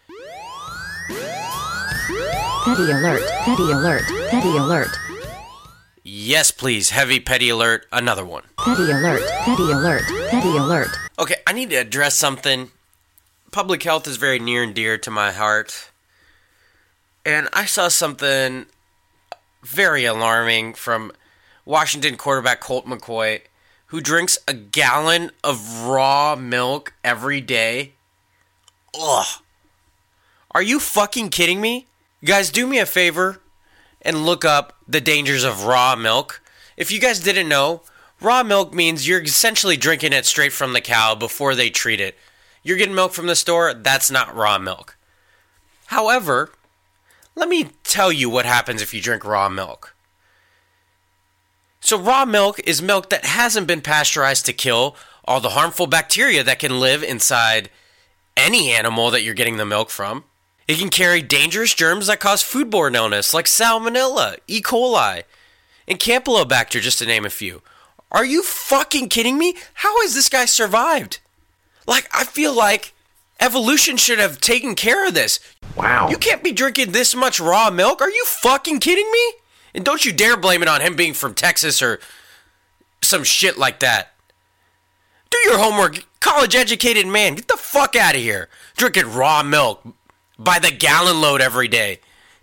Petty 2.64 2.92
alert, 2.92 3.30
petty 3.42 3.72
alert, 3.74 4.04
petty 4.30 4.56
alert. 4.56 4.98
Yes, 6.02 6.52
please. 6.52 6.92
Heavy 6.92 7.20
petty 7.20 7.50
alert. 7.50 7.88
Another 7.92 8.24
one. 8.24 8.44
Petty 8.58 8.90
alert, 8.90 9.22
petty 9.42 9.64
alert, 9.64 10.04
petty 10.30 10.56
alert. 10.56 10.88
Okay, 11.20 11.36
I 11.46 11.52
need 11.52 11.70
to 11.72 11.76
address 11.76 12.16
something. 12.16 12.72
Public 13.52 13.84
health 13.84 14.08
is 14.08 14.16
very 14.16 14.40
near 14.40 14.64
and 14.64 14.74
dear 14.74 14.98
to 15.00 15.12
my 15.12 15.34
heart. 15.34 15.90
And 17.26 17.50
I 17.52 17.66
saw 17.66 17.90
something 17.90 18.68
very 19.62 20.06
alarming 20.06 20.76
from 20.76 21.12
Washington 21.66 22.16
quarterback 22.16 22.62
Colt 22.62 22.86
McCoy, 22.86 23.42
who 23.88 24.00
drinks 24.00 24.38
a 24.48 24.54
gallon 24.54 25.32
of 25.44 25.82
raw 25.82 26.38
milk 26.38 26.94
every 27.04 27.42
day. 27.42 27.92
Ugh. 28.98 29.28
Are 30.52 30.62
you 30.62 30.80
fucking 30.80 31.32
kidding 31.32 31.60
me? 31.60 31.86
You 32.22 32.30
Guys, 32.30 32.50
do 32.50 32.66
me 32.66 32.80
a 32.80 32.86
favor 32.86 33.42
and 34.02 34.26
look 34.26 34.46
up 34.46 34.78
the 34.88 35.02
dangers 35.02 35.44
of 35.44 35.66
raw 35.66 35.98
milk. 35.98 36.42
If 36.78 36.94
you 36.94 37.00
guys 37.02 37.20
didn't 37.20 37.50
know, 37.50 37.82
raw 38.22 38.44
milk 38.44 38.74
means 38.74 39.08
you're 39.08 39.22
essentially 39.22 39.78
drinking 39.78 40.14
it 40.14 40.26
straight 40.26 40.54
from 40.54 40.74
the 40.74 40.82
cow 40.82 41.16
before 41.16 41.56
they 41.56 41.70
treat 41.70 42.00
it. 42.00 42.18
You're 42.64 42.78
getting 42.78 42.96
milk 42.96 43.14
from 43.14 43.28
the 43.28 43.36
store, 43.36 43.74
that's 43.74 44.12
not 44.12 44.36
raw 44.36 44.58
milk. 44.58 44.98
However, 45.88 46.52
let 47.36 47.50
me 47.50 47.70
tell 47.84 48.12
you 48.12 48.30
what 48.30 48.46
happens 48.46 48.82
if 48.82 48.94
you 48.94 49.02
drink 49.02 49.24
raw 49.24 49.50
milk. 49.50 49.96
So, 51.80 51.98
raw 51.98 52.26
milk 52.26 52.60
is 52.66 52.82
milk 52.82 53.10
that 53.10 53.26
hasn't 53.26 53.68
been 53.68 53.82
pasteurized 53.82 54.46
to 54.46 54.54
kill 54.54 54.98
all 55.24 55.40
the 55.40 55.50
harmful 55.50 55.88
bacteria 55.88 56.44
that 56.44 56.60
can 56.60 56.80
live 56.80 57.04
inside 57.04 57.70
any 58.36 58.72
animal 58.72 59.12
that 59.12 59.24
you're 59.24 59.34
getting 59.34 59.58
the 59.58 59.66
milk 59.66 59.90
from. 59.90 60.26
It 60.68 60.78
can 60.78 60.90
carry 60.90 61.22
dangerous 61.22 61.74
germs 61.74 62.08
that 62.08 62.20
cause 62.20 62.44
foodborne 62.44 62.96
illness 62.96 63.34
like 63.34 63.46
salmonella, 63.46 64.38
E. 64.48 64.62
coli, 64.62 65.24
and 65.88 65.98
campylobacter, 66.00 66.82
just 66.82 67.00
to 67.00 67.06
name 67.06 67.26
a 67.26 67.30
few. 67.30 67.62
Are 68.12 68.25
you 68.25 68.44
fucking 68.44 69.10
kidding 69.10 69.38
me? 69.38 69.56
How 69.75 70.01
has 70.01 70.13
this 70.13 70.30
guy 70.30 70.46
survived? 70.46 71.20
Like, 71.86 72.10
I 72.13 72.24
feel 72.24 72.56
like 72.56 72.94
evolution 73.39 73.98
should 73.98 74.20
have 74.20 74.42
taken 74.42 74.75
care 74.75 75.08
of 75.08 75.13
this. 75.13 75.39
Wow. 75.75 76.10
You 76.10 76.18
can't 76.18 76.44
be 76.44 76.51
drinking 76.51 76.92
this 76.92 77.16
much 77.16 77.39
raw 77.39 77.70
milk. 77.70 78.01
Are 78.01 78.10
you 78.10 78.25
fucking 78.25 78.80
kidding 78.80 79.10
me? 79.12 79.34
And 79.74 79.86
don't 79.86 80.06
you 80.06 80.12
dare 80.12 80.38
blame 80.38 80.62
it 80.62 80.68
on 80.68 80.82
him 80.82 80.96
being 80.96 81.13
from 81.13 81.34
Texas 81.34 81.82
or 81.82 82.00
some 83.01 83.24
shit 83.24 83.58
like 83.58 83.80
that. 83.80 84.13
Do 85.30 85.38
your 85.46 85.60
homework, 85.60 86.06
college 86.20 86.56
educated 86.56 87.06
man. 87.06 87.36
Get 87.36 87.48
the 87.48 87.58
fuck 87.58 87.96
out 87.96 88.16
of 88.16 88.22
here. 88.22 88.50
Drinking 88.75 89.13
raw 89.13 89.44
milk 89.44 89.84
by 90.38 90.60
the 90.60 90.72
gallon 90.72 91.22
load 91.22 91.42
every 91.42 91.68
day. 91.68 92.00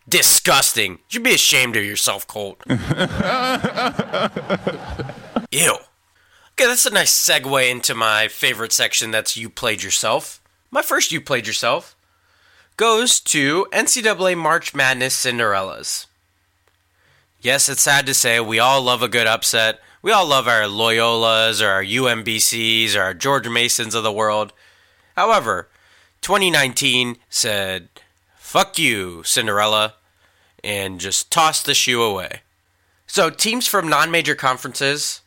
Disgusting. 0.08 0.92
You 0.92 0.98
should 1.08 1.22
be 1.24 1.34
ashamed 1.34 1.76
of 1.76 1.84
yourself, 1.84 2.28
Colt. 2.28 2.62
Ew. 5.50 5.76
Okay, 6.52 6.66
that's 6.66 6.86
a 6.86 6.90
nice 6.90 7.12
segue 7.12 7.70
into 7.70 7.94
my 7.94 8.28
favorite 8.28 8.72
section 8.72 9.10
that's 9.10 9.36
You 9.36 9.48
Played 9.48 9.82
Yourself. 9.82 10.40
My 10.70 10.82
first 10.82 11.12
You 11.12 11.20
Played 11.20 11.46
Yourself 11.46 11.94
goes 12.76 13.20
to 13.20 13.66
NCAA 13.72 14.36
March 14.36 14.74
Madness 14.74 15.24
Cinderellas. 15.24 16.06
Yes, 17.40 17.68
it's 17.68 17.82
sad 17.82 18.06
to 18.06 18.14
say 18.14 18.40
we 18.40 18.58
all 18.58 18.82
love 18.82 19.02
a 19.02 19.08
good 19.08 19.26
upset. 19.26 19.80
We 20.02 20.10
all 20.10 20.26
love 20.26 20.48
our 20.48 20.62
Loyolas 20.62 21.62
or 21.62 21.68
our 21.68 21.84
UMBCs 21.84 22.96
or 22.96 23.02
our 23.02 23.14
George 23.14 23.48
Masons 23.48 23.94
of 23.94 24.02
the 24.02 24.12
world. 24.12 24.52
However, 25.16 25.68
2019 26.22 27.18
said, 27.28 27.88
fuck 28.36 28.78
you, 28.78 29.22
Cinderella, 29.24 29.94
and 30.64 30.98
just 30.98 31.30
tossed 31.30 31.66
the 31.66 31.74
shoe 31.74 32.02
away. 32.02 32.40
So, 33.06 33.30
teams 33.30 33.66
from 33.66 33.88
non 33.88 34.10
major 34.10 34.34
conferences 34.34 35.20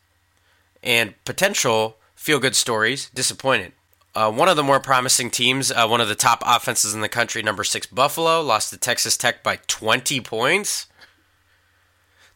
and 0.84 1.14
potential 1.26 1.98
feel 2.16 2.40
good 2.40 2.56
stories 2.56 3.10
disappointed. 3.12 3.74
Uh, 4.16 4.32
one 4.32 4.50
of 4.50 4.58
the 4.58 4.64
more 4.64 4.80
promising 4.80 5.30
teams, 5.30 5.72
uh, 5.72 5.88
one 5.88 6.02
of 6.02 6.08
the 6.08 6.16
top 6.16 6.42
offenses 6.46 6.94
in 6.94 7.02
the 7.02 7.10
country, 7.10 7.44
number 7.44 7.64
six 7.64 7.86
Buffalo, 7.86 8.42
lost 8.42 8.72
to 8.72 8.78
Texas 8.78 9.16
Tech 9.16 9.44
by 9.44 9.60
20 9.68 10.20
points. 10.22 10.88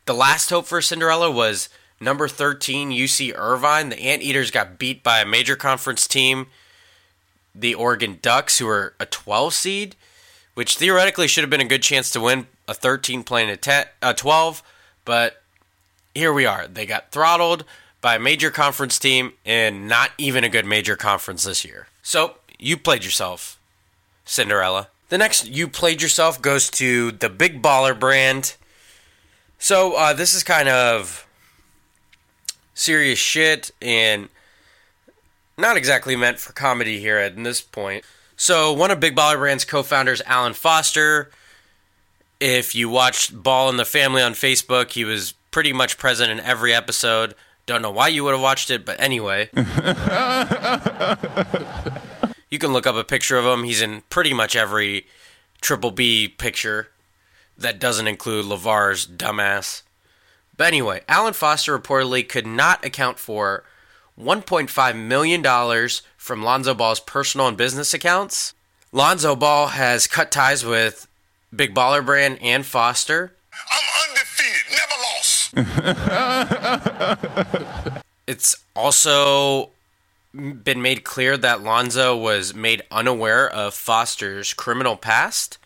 The 0.05 0.13
last 0.13 0.50
hope 0.50 0.65
for 0.65 0.81
Cinderella 0.81 1.31
was 1.31 1.69
number 2.00 2.27
13 2.27 2.91
UC 2.91 3.33
Irvine. 3.35 3.89
The 3.89 4.00
Anteaters 4.00 4.51
got 4.51 4.77
beat 4.77 5.03
by 5.03 5.19
a 5.19 5.25
major 5.25 5.55
conference 5.55 6.07
team, 6.07 6.47
the 7.55 7.73
Oregon 7.73 8.19
Ducks, 8.21 8.59
who 8.59 8.67
were 8.67 8.93
a 9.00 9.05
12 9.05 9.53
seed, 9.53 9.95
which 10.53 10.77
theoretically 10.77 11.27
should 11.27 11.43
have 11.43 11.50
been 11.50 11.62
a 11.62 11.65
good 11.65 11.83
chance 11.83 12.12
to 12.12 12.21
win 12.21 12.47
a 12.67 12.73
13 12.73 13.23
playing 13.23 13.50
a, 13.50 13.57
te- 13.57 13.89
a 14.01 14.13
12, 14.13 14.62
but 15.05 15.41
here 16.13 16.31
we 16.31 16.45
are. 16.45 16.67
They 16.67 16.85
got 16.85 17.12
throttled 17.12 17.65
by 18.03 18.17
a 18.17 18.19
major 18.19 18.51
conference 18.51 19.00
team 19.00 19.33
and 19.43 19.88
not 19.88 20.12
even 20.19 20.43
a 20.43 20.50
good 20.50 20.67
major 20.67 20.95
conference 20.95 21.45
this 21.45 21.65
year. 21.65 21.88
So, 22.03 22.36
you 22.60 22.77
played 22.77 23.03
yourself, 23.03 23.60
Cinderella. 24.25 24.89
The 25.13 25.17
next 25.19 25.48
you 25.48 25.67
played 25.67 26.01
yourself 26.01 26.41
goes 26.41 26.72
to 26.72 27.12
the 27.12 27.29
Big 27.29 27.62
Baller 27.62 27.98
brand. 28.00 28.55
So 29.60 29.95
uh, 29.95 30.13
this 30.13 30.33
is 30.33 30.43
kind 30.43 30.67
of 30.67 31.27
serious 32.74 33.19
shit 33.19 33.69
and 33.79 34.29
not 35.55 35.77
exactly 35.77 36.15
meant 36.15 36.39
for 36.39 36.51
comedy 36.53 37.00
here 37.00 37.19
at 37.19 37.36
this 37.43 37.62
point. 37.62 38.03
So 38.36 38.74
one 38.74 38.89
of 38.89 39.00
Big 39.00 39.15
Baller 39.15 39.38
Brand's 39.38 39.65
co-founders, 39.65 40.22
Alan 40.25 40.53
Foster. 40.53 41.29
If 42.39 42.74
you 42.74 42.89
watched 42.89 43.41
Ball 43.41 43.69
in 43.69 43.77
the 43.77 43.86
Family 43.86 44.24
on 44.24 44.33
Facebook, 44.33 44.93
he 44.93 45.05
was 45.05 45.33
pretty 45.51 45.72
much 45.72 46.00
present 46.00 46.31
in 46.31 46.39
every 46.39 46.74
episode. 46.74 47.36
Don't 47.65 47.82
know 47.82 47.91
why 47.91 48.10
you 48.10 48.24
would 48.24 48.34
have 48.34 48.41
watched 48.41 48.70
it, 48.70 48.86
but 48.86 49.00
anyway. 49.00 49.50
you 52.50 52.60
can 52.60 52.74
look 52.74 52.86
up 52.86 52.96
a 52.96 53.03
picture 53.03 53.38
of 53.38 53.46
him. 53.46 53.63
He's 53.63 53.82
in 53.82 54.01
pretty 54.10 54.34
much 54.34 54.55
every 54.55 55.08
Triple 55.62 55.91
B 55.91 56.27
picture 56.27 56.89
that 57.58 57.79
doesn't 57.79 58.08
include 58.08 58.46
LeVar's 58.46 59.08
dumbass. 59.08 59.84
But 60.58 60.67
anyway, 60.67 61.01
Alan 61.08 61.34
Foster 61.34 61.77
reportedly 61.77 62.27
could 62.27 62.46
not 62.46 62.84
account 62.86 63.17
for 63.17 63.63
$1.5 64.20 64.96
million 64.96 65.89
from 66.17 66.43
Lonzo 66.43 66.74
Ball's 66.74 67.00
personal 67.00 67.48
and 67.48 67.58
business 67.58 67.93
accounts. 67.93 68.53
Lonzo 68.91 69.36
Ball 69.36 69.67
has 69.67 70.05
cut 70.05 70.32
ties 70.32 70.63
with 70.65 71.08
Big 71.55 71.74
Baller 71.74 72.05
Brand 72.05 72.38
and 72.41 72.65
Foster. 72.65 73.34
I'm 73.72 74.10
undefeated, 74.10 74.13
never 74.13 74.29
lost. 74.29 74.32
It's 78.25 78.55
also 78.75 79.69
been 80.33 80.81
made 80.81 81.03
clear 81.03 81.38
that 81.38 81.62
Lonzo 81.62 82.15
was 82.15 82.55
made 82.55 82.81
unaware 82.89 83.50
of 83.50 83.74
Foster's 83.74 84.53
criminal 84.53 84.95
past. 84.95 85.57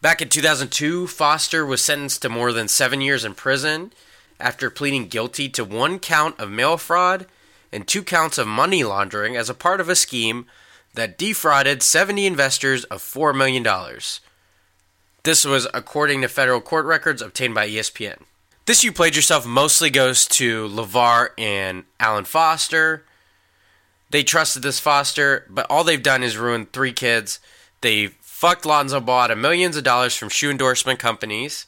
Back 0.00 0.20
in 0.20 0.28
2002, 0.28 1.06
Foster 1.06 1.64
was 1.64 1.82
sentenced 1.82 2.22
to 2.22 2.28
more 2.28 2.52
than 2.52 2.66
seven 2.66 3.00
years 3.00 3.24
in 3.24 3.34
prison 3.34 3.92
after 4.40 4.68
pleading 4.68 5.06
guilty 5.06 5.48
to 5.50 5.64
one 5.64 6.00
count 6.00 6.38
of 6.40 6.50
mail 6.50 6.76
fraud 6.76 7.26
and 7.72 7.86
two 7.86 8.02
counts 8.02 8.36
of 8.36 8.48
money 8.48 8.82
laundering 8.82 9.36
as 9.36 9.48
a 9.48 9.54
part 9.54 9.80
of 9.80 9.88
a 9.88 9.94
scheme 9.94 10.46
that 10.94 11.16
defrauded 11.16 11.82
70 11.82 12.26
investors 12.26 12.84
of 12.84 13.00
$4 13.00 13.34
million. 13.34 13.64
This 15.22 15.44
was 15.44 15.68
according 15.72 16.22
to 16.22 16.28
federal 16.28 16.60
court 16.60 16.84
records 16.84 17.22
obtained 17.22 17.54
by 17.54 17.68
ESPN. 17.68 18.22
This 18.64 18.84
You 18.84 18.92
Played 18.92 19.16
Yourself 19.16 19.44
mostly 19.44 19.90
goes 19.90 20.24
to 20.26 20.68
LeVar 20.68 21.30
and 21.36 21.82
Alan 21.98 22.24
Foster. 22.24 23.04
They 24.10 24.22
trusted 24.22 24.62
this 24.62 24.78
Foster, 24.78 25.46
but 25.50 25.66
all 25.68 25.82
they've 25.82 26.00
done 26.00 26.22
is 26.22 26.36
ruin 26.36 26.66
three 26.66 26.92
kids. 26.92 27.40
They 27.80 28.06
fucked 28.20 28.64
Lonzo 28.64 29.00
Ball 29.00 29.22
out 29.22 29.30
of 29.32 29.38
millions 29.38 29.76
of 29.76 29.82
dollars 29.82 30.14
from 30.14 30.28
shoe 30.28 30.48
endorsement 30.48 31.00
companies. 31.00 31.66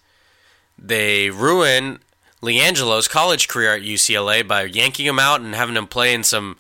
They 0.78 1.30
ruin 1.30 1.98
LiAngelo's 2.40 3.08
college 3.08 3.48
career 3.48 3.74
at 3.74 3.82
UCLA 3.82 4.46
by 4.46 4.62
yanking 4.62 5.06
him 5.06 5.18
out 5.18 5.40
and 5.40 5.52
having 5.52 5.74
him 5.74 5.88
play 5.88 6.14
in 6.14 6.22
some 6.22 6.58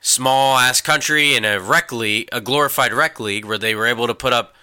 small 0.00 0.58
ass 0.58 0.80
country 0.80 1.36
in 1.36 1.44
a 1.44 1.60
rec 1.60 1.92
league, 1.92 2.28
a 2.32 2.40
glorified 2.40 2.92
rec 2.92 3.20
league 3.20 3.44
where 3.44 3.58
they 3.58 3.76
were 3.76 3.86
able 3.86 4.08
to 4.08 4.14
put 4.14 4.32
up 4.32 4.56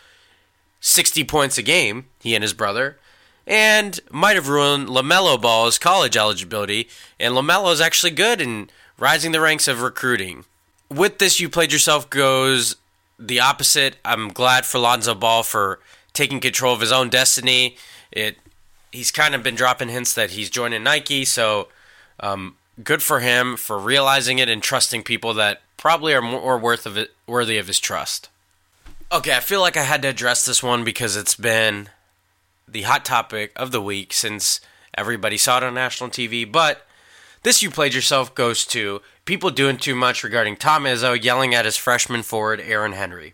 60 0.82 1.24
points 1.24 1.58
a 1.58 1.62
game, 1.62 2.08
he 2.20 2.36
and 2.36 2.42
his 2.42 2.54
brother, 2.54 2.98
and 3.46 4.00
might 4.12 4.36
have 4.36 4.48
ruined 4.48 4.88
LaMelo 4.88 5.42
Ball's 5.42 5.78
college 5.78 6.16
eligibility. 6.16 6.88
And 7.20 7.34
LaMelo 7.34 7.72
is 7.72 7.82
actually 7.82 8.12
good 8.12 8.40
in 8.42 8.70
rising 8.98 9.32
the 9.32 9.42
ranks 9.42 9.68
of 9.68 9.82
recruiting. 9.82 10.46
With 10.90 11.18
this, 11.20 11.40
you 11.40 11.50
played 11.50 11.72
yourself 11.72 12.10
goes 12.10 12.76
the 13.20 13.40
opposite. 13.40 13.98
I'm 14.06 14.30
glad 14.30 14.66
for 14.66 14.80
Lonzo 14.80 15.16
Ball 15.16 15.44
for 15.44 15.80
taking 16.14 16.40
control 16.40 16.74
of 16.74 16.82
his 16.82 16.92
own 16.92 17.10
destiny. 17.10 17.78
It 18.12 18.38
he's 18.92 19.12
kind 19.12 19.34
of 19.34 19.44
been 19.44 19.56
dropping 19.56 19.90
hints 19.90 20.14
that 20.14 20.32
he's 20.32 20.50
joining 20.50 20.84
Nike, 20.84 21.26
so 21.26 21.70
um, 22.20 22.56
good 22.84 23.02
for 23.02 23.20
him 23.20 23.58
for 23.58 23.80
realizing 23.80 24.38
it 24.40 24.50
and 24.50 24.62
trusting 24.62 25.03
people 25.03 25.34
that 25.34 25.62
probably 25.77 26.14
are 26.14 26.22
more 26.22 26.58
worth 26.58 26.86
of 26.86 26.98
it, 26.98 27.12
worthy 27.27 27.58
of 27.58 27.68
his 27.68 27.79
trust. 27.79 28.29
Okay, 29.12 29.36
I 29.36 29.40
feel 29.42 29.62
like 29.62 29.77
I 29.77 29.84
had 29.84 30.01
to 30.03 30.08
address 30.08 30.46
this 30.46 30.64
one 30.64 30.84
because 30.84 31.16
it's 31.16 31.36
been 31.36 31.90
the 32.68 32.84
hot 32.84 33.06
topic 33.06 33.52
of 33.56 33.72
the 33.72 33.82
week 33.82 34.14
since 34.14 34.62
everybody 34.98 35.38
saw 35.38 35.58
it 35.58 35.64
on 35.64 35.74
national 35.74 36.10
TV. 36.10 36.50
But 36.50 36.86
this 37.44 37.62
you 37.62 37.70
played 37.70 37.94
yourself 37.94 38.34
goes 38.34 38.66
to 38.68 39.02
people 39.26 39.50
doing 39.50 39.78
too 39.78 39.96
much 39.96 40.24
regarding 40.24 40.56
Tom 40.56 40.84
Izzo 40.84 41.22
yelling 41.22 41.54
at 41.54 41.66
his 41.66 41.78
freshman 41.78 42.24
forward 42.24 42.62
Aaron 42.62 42.94
Henry. 42.94 43.34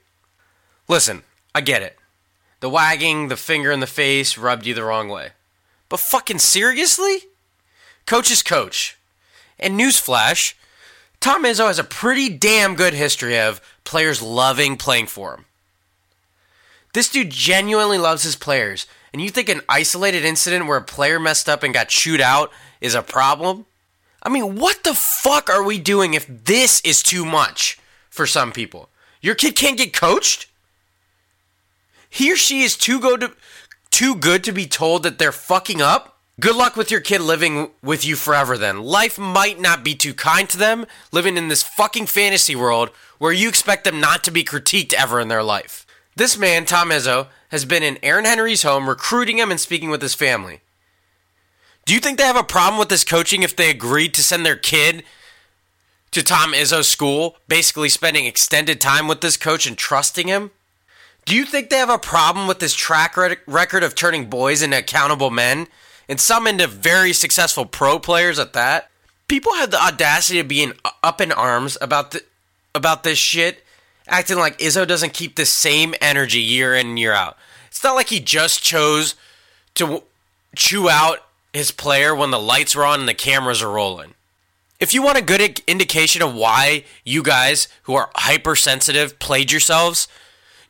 Listen, 0.87 1.23
I 1.53 1.61
get 1.61 1.81
it. 1.81 1.97
The 2.59 2.69
wagging, 2.69 3.27
the 3.27 3.37
finger 3.37 3.71
in 3.71 3.79
the 3.79 3.87
face 3.87 4.37
rubbed 4.37 4.65
you 4.65 4.73
the 4.73 4.83
wrong 4.83 5.09
way. 5.09 5.29
But 5.87 5.99
fucking 5.99 6.39
seriously? 6.39 7.23
Coach 8.05 8.31
is 8.31 8.43
coach. 8.43 8.97
And 9.59 9.79
newsflash, 9.79 10.53
Tom 11.19 11.43
Izzo 11.43 11.67
has 11.67 11.79
a 11.79 11.83
pretty 11.83 12.29
damn 12.29 12.75
good 12.75 12.93
history 12.93 13.39
of 13.39 13.61
players 13.83 14.21
loving 14.21 14.77
playing 14.77 15.07
for 15.07 15.35
him. 15.35 15.45
This 16.93 17.09
dude 17.09 17.29
genuinely 17.29 17.97
loves 17.97 18.23
his 18.23 18.35
players, 18.35 18.87
and 19.11 19.21
you 19.21 19.29
think 19.29 19.49
an 19.49 19.61
isolated 19.67 20.23
incident 20.23 20.67
where 20.67 20.77
a 20.77 20.83
player 20.83 21.19
messed 21.19 21.49
up 21.49 21.63
and 21.63 21.73
got 21.73 21.89
chewed 21.89 22.21
out 22.21 22.51
is 22.81 22.95
a 22.95 23.01
problem? 23.01 23.65
I 24.21 24.29
mean, 24.29 24.55
what 24.55 24.83
the 24.83 24.93
fuck 24.93 25.49
are 25.49 25.63
we 25.63 25.79
doing 25.79 26.13
if 26.13 26.27
this 26.27 26.81
is 26.81 27.01
too 27.01 27.25
much 27.25 27.79
for 28.09 28.25
some 28.25 28.51
people? 28.51 28.89
Your 29.21 29.35
kid 29.35 29.55
can't 29.55 29.77
get 29.77 29.93
coached? 29.93 30.47
He 32.09 32.31
or 32.33 32.35
she 32.35 32.61
is 32.61 32.75
too 32.75 32.99
good 32.99 33.21
to, 33.21 33.31
too 33.91 34.15
good 34.15 34.43
to 34.43 34.51
be 34.51 34.65
told 34.65 35.03
that 35.03 35.19
they're 35.19 35.31
fucking 35.31 35.81
up? 35.81 36.17
Good 36.39 36.55
luck 36.55 36.77
with 36.77 36.89
your 36.89 37.01
kid 37.01 37.19
living 37.19 37.71
with 37.83 38.05
you 38.05 38.15
forever 38.15 38.57
then. 38.57 38.81
Life 38.81 39.19
might 39.19 39.59
not 39.59 39.83
be 39.83 39.93
too 39.93 40.13
kind 40.13 40.49
to 40.49 40.57
them 40.57 40.85
living 41.11 41.35
in 41.35 41.49
this 41.49 41.63
fucking 41.63 42.05
fantasy 42.05 42.55
world 42.55 42.91
where 43.17 43.33
you 43.33 43.49
expect 43.49 43.83
them 43.83 43.99
not 43.99 44.23
to 44.23 44.31
be 44.31 44.43
critiqued 44.43 44.93
ever 44.93 45.19
in 45.19 45.27
their 45.27 45.43
life. 45.43 45.85
This 46.15 46.37
man, 46.37 46.65
Tom 46.65 46.89
Izzo, 46.91 47.27
has 47.49 47.65
been 47.65 47.83
in 47.83 47.97
Aaron 48.01 48.25
Henry's 48.25 48.63
home 48.63 48.89
recruiting 48.89 49.37
him 49.37 49.51
and 49.51 49.59
speaking 49.59 49.89
with 49.89 50.01
his 50.01 50.15
family. 50.15 50.61
Do 51.85 51.93
you 51.93 51.99
think 51.99 52.17
they 52.17 52.25
have 52.25 52.35
a 52.35 52.43
problem 52.43 52.79
with 52.79 52.89
this 52.89 53.03
coaching 53.03 53.43
if 53.43 53.55
they 53.55 53.69
agreed 53.69 54.13
to 54.13 54.23
send 54.23 54.45
their 54.45 54.55
kid 54.55 55.03
to 56.11 56.23
Tom 56.23 56.53
Izzo's 56.53 56.87
school, 56.87 57.37
basically 57.47 57.89
spending 57.89 58.25
extended 58.25 58.79
time 58.79 59.07
with 59.07 59.21
this 59.21 59.37
coach 59.37 59.67
and 59.67 59.77
trusting 59.77 60.27
him? 60.27 60.51
Do 61.25 61.35
you 61.35 61.45
think 61.45 61.69
they 61.69 61.77
have 61.77 61.89
a 61.89 61.99
problem 61.99 62.47
with 62.47 62.59
this 62.59 62.73
track 62.73 63.15
record 63.45 63.83
of 63.83 63.95
turning 63.95 64.29
boys 64.29 64.61
into 64.61 64.77
accountable 64.77 65.29
men 65.29 65.67
and 66.07 66.19
some 66.19 66.47
into 66.47 66.67
very 66.67 67.13
successful 67.13 67.65
pro 67.65 67.99
players 67.99 68.39
at 68.39 68.53
that? 68.53 68.89
People 69.27 69.53
have 69.53 69.69
the 69.69 69.81
audacity 69.81 70.39
of 70.39 70.47
being 70.47 70.73
up 71.03 71.21
in 71.21 71.31
arms 71.31 71.77
about 71.81 72.11
the, 72.11 72.23
about 72.73 73.03
this 73.03 73.19
shit, 73.19 73.63
acting 74.09 74.37
like 74.37 74.57
Izzo 74.59 74.87
doesn't 74.87 75.13
keep 75.13 75.35
the 75.35 75.45
same 75.45 75.93
energy 76.01 76.39
year 76.39 76.75
in 76.75 76.87
and 76.87 76.99
year 76.99 77.13
out. 77.13 77.37
It's 77.67 77.83
not 77.83 77.95
like 77.95 78.09
he 78.09 78.19
just 78.19 78.61
chose 78.61 79.15
to 79.75 80.03
chew 80.55 80.89
out 80.89 81.19
his 81.53 81.71
player 81.71 82.13
when 82.13 82.31
the 82.31 82.39
lights 82.39 82.75
are 82.75 82.83
on 82.83 82.99
and 82.99 83.09
the 83.09 83.13
cameras 83.13 83.61
are 83.61 83.71
rolling. 83.71 84.13
If 84.79 84.93
you 84.93 85.01
want 85.01 85.17
a 85.17 85.21
good 85.21 85.61
indication 85.67 86.21
of 86.21 86.33
why 86.33 86.85
you 87.03 87.21
guys 87.23 87.67
who 87.83 87.95
are 87.95 88.11
hypersensitive 88.15 89.19
played 89.19 89.51
yourselves, 89.51 90.07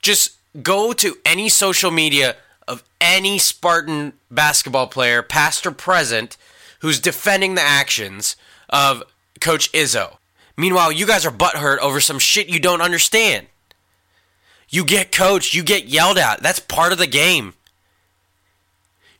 just 0.02 0.38
go 0.64 0.94
to 0.94 1.18
any 1.26 1.50
social 1.50 1.92
media 1.92 2.36
of 2.68 2.84
any 3.00 3.38
Spartan 3.38 4.14
basketball 4.32 4.88
player, 4.88 5.22
past 5.22 5.66
or 5.66 5.72
present, 5.72 6.38
who's 6.80 7.00
defending 7.00 7.56
the 7.56 7.62
actions 7.62 8.36
of 8.70 9.04
Coach 9.40 9.72
Izzo. 9.72 10.19
Meanwhile, 10.60 10.92
you 10.92 11.08
guys 11.08 11.26
are 11.26 11.32
butthurt 11.32 11.78
over 11.78 12.02
some 12.02 12.20
shit 12.20 12.50
you 12.50 12.60
don't 12.60 12.82
understand. 12.82 13.48
You 14.68 14.84
get 14.84 15.10
coached, 15.10 15.54
you 15.54 15.64
get 15.64 15.86
yelled 15.86 16.18
at. 16.18 16.44
That's 16.44 16.60
part 16.60 16.92
of 16.92 16.98
the 16.98 17.08
game. 17.08 17.54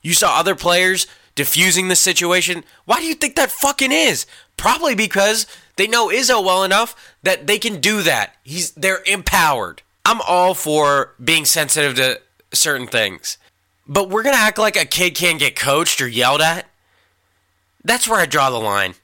You 0.02 0.12
saw 0.12 0.38
other 0.38 0.54
players 0.54 1.06
diffusing 1.34 1.88
the 1.88 1.96
situation. 1.96 2.62
Why 2.84 3.00
do 3.00 3.06
you 3.06 3.14
think 3.14 3.36
that 3.36 3.50
fucking 3.50 3.90
is? 3.90 4.26
Probably 4.58 4.94
because 4.94 5.46
they 5.76 5.86
know 5.86 6.08
Izzo 6.08 6.44
well 6.44 6.62
enough 6.62 6.94
that 7.22 7.46
they 7.46 7.58
can 7.58 7.80
do 7.80 8.02
that. 8.02 8.36
He's 8.44 8.72
they're 8.72 9.02
empowered. 9.06 9.80
I'm 10.04 10.20
all 10.20 10.52
for 10.52 11.14
being 11.24 11.46
sensitive 11.46 11.94
to 11.94 12.20
certain 12.52 12.86
things. 12.86 13.38
But 13.88 14.10
we're 14.10 14.24
going 14.24 14.36
to 14.36 14.42
act 14.42 14.58
like 14.58 14.76
a 14.76 14.84
kid 14.84 15.14
can't 15.14 15.40
get 15.40 15.56
coached 15.56 16.02
or 16.02 16.06
yelled 16.06 16.42
at. 16.42 16.68
That's 17.82 18.06
where 18.06 18.20
I 18.20 18.26
draw 18.26 18.50
the 18.50 18.60
line. 18.60 18.96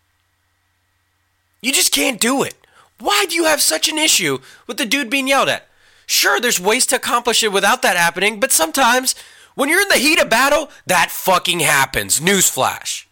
You 1.67 1.73
just 1.73 1.91
can't 1.91 2.21
do 2.21 2.45
it. 2.45 2.55
Why 3.01 3.27
do 3.29 3.35
you 3.35 3.47
have 3.47 3.61
such 3.61 3.89
an 3.89 3.99
issue 3.99 4.39
with 4.69 4.77
the 4.77 4.87
dude 4.87 5.11
being 5.11 5.27
yelled 5.27 5.49
at? 5.49 5.67
Sure, 6.07 6.41
there's 6.41 6.61
ways 6.61 6.87
to 6.87 6.95
accomplish 6.95 7.43
it 7.43 7.51
without 7.51 7.83
that 7.83 7.97
happening, 7.97 8.39
but 8.39 8.53
sometimes 8.53 9.17
when 9.57 9.69
you're 9.69 9.81
in 9.81 9.89
the 9.89 9.97
heat 9.97 10.21
of 10.21 10.31
battle, 10.31 10.71
that 10.87 11.11
fucking 11.11 11.59
happens. 11.59 12.21
Newsflash. 12.21 13.07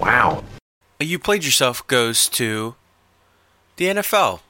Wow. 0.00 0.42
You 0.98 1.20
played 1.20 1.44
yourself 1.44 1.86
goes 1.86 2.28
to 2.30 2.74
the 3.76 3.84
NFL. 3.84 4.40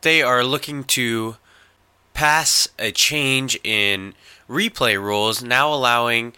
They 0.00 0.20
are 0.20 0.42
looking 0.42 0.82
to 0.98 1.36
pass 2.14 2.66
a 2.80 2.90
change 2.90 3.60
in 3.62 4.14
replay 4.50 5.00
rules 5.00 5.40
now 5.40 5.72
allowing 5.72 6.32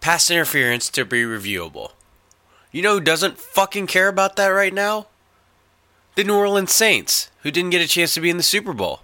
pass 0.00 0.30
interference 0.30 0.88
to 0.88 1.04
be 1.04 1.24
reviewable. 1.24 1.90
You 2.72 2.80
know 2.80 2.94
who 2.94 3.00
doesn't 3.02 3.36
fucking 3.36 3.86
care 3.86 4.08
about 4.08 4.36
that 4.36 4.46
right 4.46 4.72
now? 4.72 5.08
The 6.14 6.24
New 6.24 6.36
Orleans 6.36 6.72
Saints, 6.72 7.30
who 7.42 7.50
didn't 7.50 7.70
get 7.70 7.82
a 7.82 7.88
chance 7.88 8.14
to 8.14 8.20
be 8.20 8.30
in 8.30 8.36
the 8.36 8.42
Super 8.42 8.72
Bowl. 8.72 9.00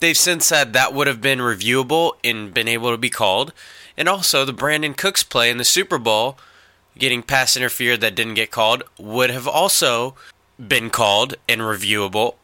They've 0.00 0.16
since 0.16 0.46
said 0.46 0.72
that 0.72 0.92
would 0.92 1.06
have 1.06 1.20
been 1.20 1.38
reviewable 1.38 2.12
and 2.22 2.52
been 2.52 2.68
able 2.68 2.90
to 2.90 2.98
be 2.98 3.08
called. 3.08 3.52
And 3.96 4.08
also, 4.08 4.44
the 4.44 4.52
Brandin 4.52 4.96
Cooks 4.96 5.22
play 5.22 5.48
in 5.48 5.58
the 5.58 5.64
Super 5.64 5.96
Bowl, 5.96 6.36
getting 6.98 7.22
pass 7.22 7.56
interfered 7.56 8.00
that 8.00 8.14
didn't 8.14 8.34
get 8.34 8.50
called, 8.50 8.82
would 8.98 9.30
have 9.30 9.48
also 9.48 10.14
been 10.58 10.90
called 10.90 11.36
and 11.48 11.60
reviewable 11.60 12.34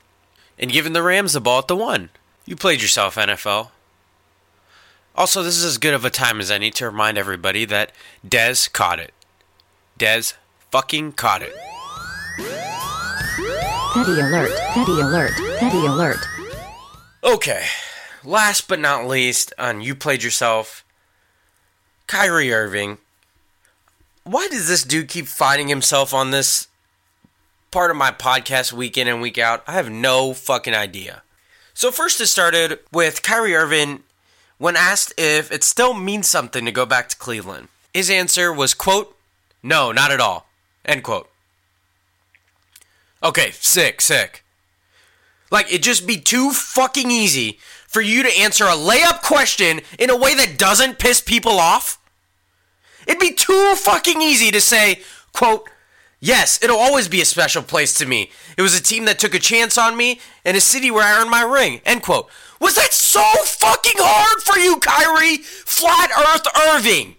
and 0.59 0.73
given 0.73 0.93
the 0.93 1.03
Rams 1.03 1.35
the 1.35 1.41
ball 1.41 1.59
at 1.59 1.69
the 1.69 1.77
one. 1.77 2.11
You 2.47 2.57
played 2.57 2.81
yourself, 2.81 3.17
NFL. 3.17 3.71
Also, 5.15 5.43
this 5.43 5.57
is 5.57 5.65
as 5.65 5.79
good 5.79 5.95
of 5.95 6.05
a 6.05 6.11
time 6.11 6.41
as 6.41 6.51
any 6.51 6.71
to 6.71 6.87
remind 6.87 7.19
everybody 7.19 7.65
that 7.65 7.93
Dez 8.27 8.73
caught 8.73 8.99
it. 8.99 9.13
Dez 9.99 10.35
fucking 10.71 11.13
caught 11.13 11.43
it. 11.43 11.55
Petty 13.99 14.21
alert, 14.21 14.57
petty 14.69 15.01
alert, 15.01 15.33
petty 15.59 15.85
alert. 15.85 16.25
Okay, 17.25 17.65
last 18.23 18.69
but 18.69 18.79
not 18.79 19.09
least, 19.09 19.53
on 19.59 19.81
You 19.81 19.97
Played 19.97 20.23
Yourself, 20.23 20.85
Kyrie 22.07 22.53
Irving. 22.53 22.99
Why 24.23 24.47
does 24.47 24.69
this 24.69 24.85
dude 24.85 25.09
keep 25.09 25.27
finding 25.27 25.67
himself 25.67 26.15
on 26.15 26.31
this 26.31 26.69
part 27.73 27.91
of 27.91 27.97
my 27.97 28.13
podcast 28.13 28.73
week 28.73 28.97
in 28.97 29.09
and 29.09 29.21
week 29.21 29.37
out? 29.37 29.65
I 29.67 29.73
have 29.73 29.91
no 29.91 30.33
fucking 30.33 30.75
idea. 30.75 31.23
So, 31.75 31.91
first, 31.91 32.21
it 32.21 32.29
started 32.29 32.79
with 32.93 33.25
Kyrie 33.25 33.57
Irving 33.57 34.05
when 34.59 34.77
asked 34.77 35.13
if 35.19 35.51
it 35.51 35.65
still 35.65 35.93
means 35.93 36.29
something 36.29 36.65
to 36.65 36.71
go 36.71 36.87
back 36.87 37.09
to 37.09 37.17
Cleveland. 37.17 37.67
His 37.93 38.11
answer 38.11 38.53
was, 38.53 38.75
quote, 38.75 39.17
no, 39.61 39.91
not 39.91 40.13
at 40.13 40.21
all, 40.21 40.47
end 40.85 41.03
quote. 41.03 41.29
Okay, 43.23 43.51
sick, 43.53 44.01
sick. 44.01 44.45
Like, 45.51 45.69
it'd 45.69 45.83
just 45.83 46.07
be 46.07 46.19
too 46.19 46.53
fucking 46.53 47.11
easy 47.11 47.59
for 47.87 48.01
you 48.01 48.23
to 48.23 48.39
answer 48.39 48.65
a 48.65 48.77
layup 48.77 49.23
question 49.23 49.81
in 49.99 50.11
a 50.11 50.17
way 50.17 50.35
that 50.35 50.59
doesn't 50.59 50.99
piss 50.99 51.21
people 51.21 51.59
off. 51.59 51.99
It'd 53.07 53.19
be 53.19 53.33
too 53.33 53.75
fucking 53.77 54.21
easy 54.21 54.51
to 54.51 54.61
say, 54.61 55.01
quote, 55.33 55.69
yes, 56.21 56.63
it'll 56.63 56.79
always 56.79 57.09
be 57.09 57.23
a 57.23 57.25
special 57.25 57.63
place 57.63 57.95
to 57.95 58.07
me. 58.07 58.31
It 58.59 58.63
was 58.63 58.79
a 58.79 58.83
team 58.83 59.07
that 59.07 59.19
took 59.19 59.35
a 59.35 59.39
chance 59.39 59.79
on 59.79 59.97
me 59.97 60.21
and 60.45 60.57
a 60.57 60.61
city 60.61 60.91
where 60.91 61.05
I 61.05 61.19
earned 61.19 61.31
my 61.31 61.43
ring, 61.43 61.81
end 61.87 62.03
quote. 62.03 62.29
Was 62.61 62.75
that 62.75 62.93
so 62.93 63.23
fucking 63.45 63.97
hard 63.97 64.43
for 64.43 64.59
you, 64.59 64.77
Kyrie? 64.77 65.39
Flat 65.39 66.11
Earth 66.11 66.47
Irving. 66.75 67.17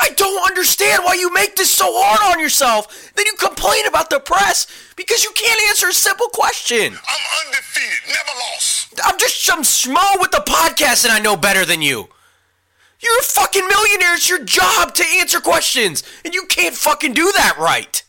I 0.00 0.10
don't 0.10 0.46
understand 0.46 1.02
why 1.04 1.14
you 1.14 1.32
make 1.32 1.56
this 1.56 1.70
so 1.70 1.92
hard 1.94 2.34
on 2.34 2.42
yourself. 2.42 3.12
Then 3.14 3.26
you 3.26 3.34
complain 3.34 3.86
about 3.86 4.08
the 4.08 4.18
press 4.18 4.66
because 4.96 5.22
you 5.22 5.30
can't 5.32 5.60
answer 5.68 5.88
a 5.88 5.92
simple 5.92 6.28
question. 6.28 6.94
I'm 6.94 7.46
undefeated, 7.46 8.08
never 8.08 8.38
lost. 8.52 9.00
I'm 9.04 9.18
just 9.18 9.44
some 9.44 9.62
schmo 9.62 10.20
with 10.20 10.30
the 10.30 10.44
podcast 10.46 11.04
and 11.04 11.12
I 11.12 11.18
know 11.20 11.36
better 11.36 11.64
than 11.64 11.82
you. 11.82 12.08
You're 13.00 13.18
a 13.18 13.22
fucking 13.22 13.66
millionaire. 13.66 14.14
It's 14.14 14.28
your 14.28 14.44
job 14.44 14.94
to 14.94 15.04
answer 15.18 15.40
questions. 15.40 16.02
And 16.24 16.34
you 16.34 16.44
can't 16.46 16.74
fucking 16.74 17.12
do 17.12 17.30
that 17.32 17.56
right. 17.58 18.02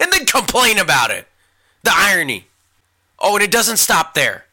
And 0.00 0.12
then 0.12 0.26
complain 0.26 0.78
about 0.78 1.10
it. 1.10 1.26
The 1.82 1.92
irony. 1.94 2.46
Oh, 3.18 3.34
and 3.34 3.44
it 3.44 3.50
doesn't 3.50 3.76
stop 3.76 4.14
there. 4.14 4.46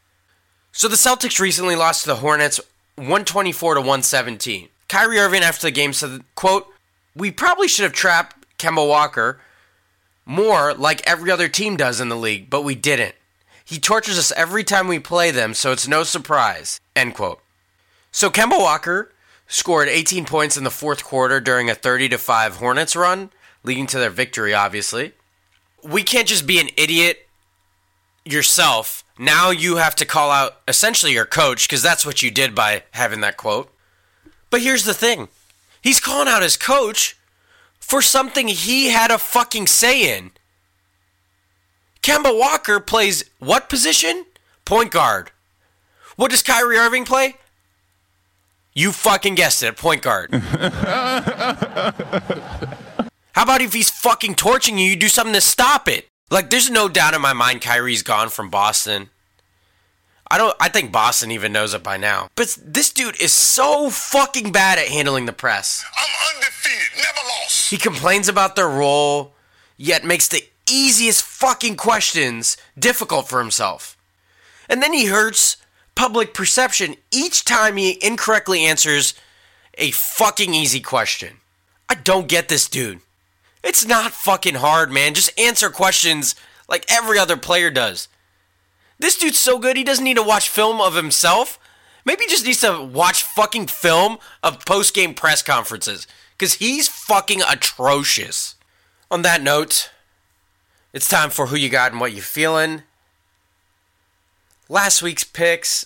So 0.71 0.88
the 0.88 0.95
Celtics 0.95 1.39
recently 1.39 1.75
lost 1.75 2.04
to 2.04 2.10
the 2.10 2.17
Hornets 2.17 2.60
124 2.95 3.75
to 3.75 3.82
117. 3.82 4.69
Kyrie 4.88 5.19
Irving 5.19 5.41
after 5.43 5.67
the 5.67 5.71
game 5.71 5.93
said, 5.93 6.21
quote, 6.36 6.67
we 7.20 7.32
probably 7.32 7.68
should 7.68 7.84
have 7.84 7.94
trapped 7.94 8.58
Kemba 8.58 8.88
Walker 8.88 9.40
more 10.26 10.74
like 10.74 11.06
every 11.08 11.32
other 11.32 11.48
team 11.48 11.76
does 11.76 12.00
in 12.00 12.10
the 12.10 12.16
league, 12.16 12.50
but 12.50 12.64
we 12.64 12.76
didn't. 12.76 13.16
He 13.66 13.80
tortures 13.80 14.18
us 14.18 14.32
every 14.36 14.64
time 14.64 14.88
we 14.88 15.00
play 15.00 15.30
them, 15.32 15.54
so 15.54 15.72
it's 15.72 15.88
no 15.88 16.04
surprise. 16.04 16.80
End 16.96 17.14
quote. 17.14 17.40
So 18.12 18.30
Kemba 18.30 18.58
Walker 18.58 19.12
scored 19.48 19.88
18 19.88 20.26
points 20.26 20.58
in 20.58 20.64
the 20.64 20.72
fourth 20.72 21.04
quarter 21.04 21.40
during 21.40 21.70
a 21.70 21.76
30 21.76 22.10
to 22.10 22.18
5 22.18 22.56
Hornets 22.56 22.96
run, 22.96 23.32
leading 23.64 23.88
to 23.88 24.00
their 24.00 24.10
victory, 24.10 24.54
obviously. 24.54 25.14
We 25.84 26.04
can't 26.04 26.28
just 26.28 26.48
be 26.48 26.60
an 26.60 26.70
idiot 26.78 27.28
yourself. 28.26 29.04
Now 29.18 29.50
you 29.50 29.78
have 29.78 29.96
to 29.96 30.06
call 30.06 30.32
out 30.32 30.62
essentially 30.68 31.14
your 31.14 31.26
coach, 31.26 31.68
because 31.68 31.82
that's 31.82 32.06
what 32.06 32.22
you 32.22 32.32
did 32.32 32.56
by 32.56 32.84
having 32.92 33.22
that 33.22 33.38
quote. 33.38 33.74
But 34.50 34.62
here's 34.62 34.86
the 34.86 34.94
thing 34.94 35.28
he's 35.82 36.00
calling 36.00 36.28
out 36.28 36.42
his 36.42 36.58
coach 36.58 37.18
for 37.80 38.02
something 38.02 38.48
he 38.48 38.89
had 38.89 39.12
a 39.12 39.18
fucking 39.18 39.68
say 39.68 40.18
in. 40.18 40.32
Kemba 42.02 42.38
Walker 42.38 42.80
plays 42.80 43.24
what 43.39 43.70
position? 43.70 44.26
Point 44.65 44.92
guard. 44.92 45.32
What 46.15 46.32
does 46.32 46.44
Kyrie 46.44 46.78
Irving 46.78 47.06
play? 47.06 47.36
You 48.74 48.92
fucking 48.92 49.36
guessed 49.36 49.63
it, 49.63 49.78
point 49.78 50.02
guard. 50.02 50.32
How 53.34 53.44
about 53.44 53.62
if 53.62 53.74
he's 53.74 53.89
fucking 53.89 54.36
torching 54.36 54.78
you, 54.78 54.92
you 54.92 54.96
do 54.96 55.08
something 55.08 55.34
to 55.34 55.42
stop 55.42 55.88
it? 55.88 56.08
Like, 56.30 56.50
there's 56.50 56.70
no 56.70 56.88
doubt 56.88 57.13
in 57.13 57.22
my 57.22 57.34
mind 57.34 57.62
Kyrie's 57.62 58.04
gone 58.04 58.30
from 58.30 58.50
Boston. 58.50 59.10
I 60.32 60.38
don't. 60.38 60.56
I 60.60 60.70
think 60.70 60.92
Boston 60.92 61.32
even 61.32 61.52
knows 61.52 61.74
it 61.74 61.84
by 61.84 61.98
now. 61.98 62.30
But 62.36 62.56
this 62.63 62.92
dude 62.92 63.20
is 63.22 63.32
so 63.32 63.89
fucking 63.89 64.52
bad 64.52 64.78
at 64.78 64.88
handling 64.88 65.26
the 65.26 65.34
press. 65.34 65.84
I'm 65.98 66.36
undefeated, 66.36 66.98
never 66.98 67.28
lost. 67.28 67.70
He 67.72 67.78
complains 67.78 68.28
about 68.28 68.56
their 68.56 68.70
role, 68.70 69.34
yet 69.76 70.06
makes 70.06 70.28
the 70.28 70.44
easiest 70.70 71.24
fucking 71.24 71.78
questions 71.78 72.58
difficult 72.78 73.28
for 73.28 73.39
himself. 73.39 73.98
And 74.70 74.84
then 74.84 74.94
he 74.94 75.08
hurts 75.08 75.58
public 75.96 76.34
perception 76.34 76.96
each 77.12 77.44
time 77.44 77.76
he 77.76 77.98
incorrectly 78.06 78.65
answers 78.65 79.15
a 79.78 79.92
fucking 79.92 80.54
easy 80.54 80.80
question. 80.80 81.38
I 81.89 81.96
don't 81.96 82.28
get 82.28 82.50
this 82.50 82.70
dude. 82.70 83.00
It's 83.63 83.86
not 83.86 84.12
fucking 84.12 84.56
hard, 84.56 84.92
man. 84.92 85.15
Just 85.15 85.38
answer 85.39 85.70
questions 85.70 86.36
like 86.68 86.86
every 86.88 87.18
other 87.18 87.36
player 87.36 87.72
does. 87.72 88.08
This 89.00 89.18
dude's 89.18 89.40
so 89.40 89.58
good 89.58 89.78
he 89.78 89.84
doesn't 89.84 90.04
need 90.04 90.18
to 90.18 90.24
watch 90.24 90.50
film 90.50 90.82
of 90.82 90.96
himself. 90.96 91.58
Maybe 92.06 92.24
he 92.26 92.30
just 92.30 92.46
needs 92.46 92.62
to 92.62 92.82
watch 92.82 93.24
fucking 93.24 93.68
film 93.68 94.18
of 94.44 94.66
post 94.66 94.94
game 94.94 95.14
press 95.14 95.42
conferences. 95.42 96.06
Because 96.38 96.56
he's 96.56 96.88
fucking 96.88 97.42
atrocious. 97.42 98.56
On 99.12 99.22
that 99.24 99.42
note, 99.42 99.90
it's 100.94 101.08
time 101.08 101.30
for 101.30 101.48
who 101.48 101.56
you 101.56 101.70
got 101.70 101.92
and 101.92 102.00
what 102.00 102.14
you 102.14 102.22
feeling. 102.22 102.84
Last 104.68 105.02
week's 105.02 105.24
picks, 105.24 105.86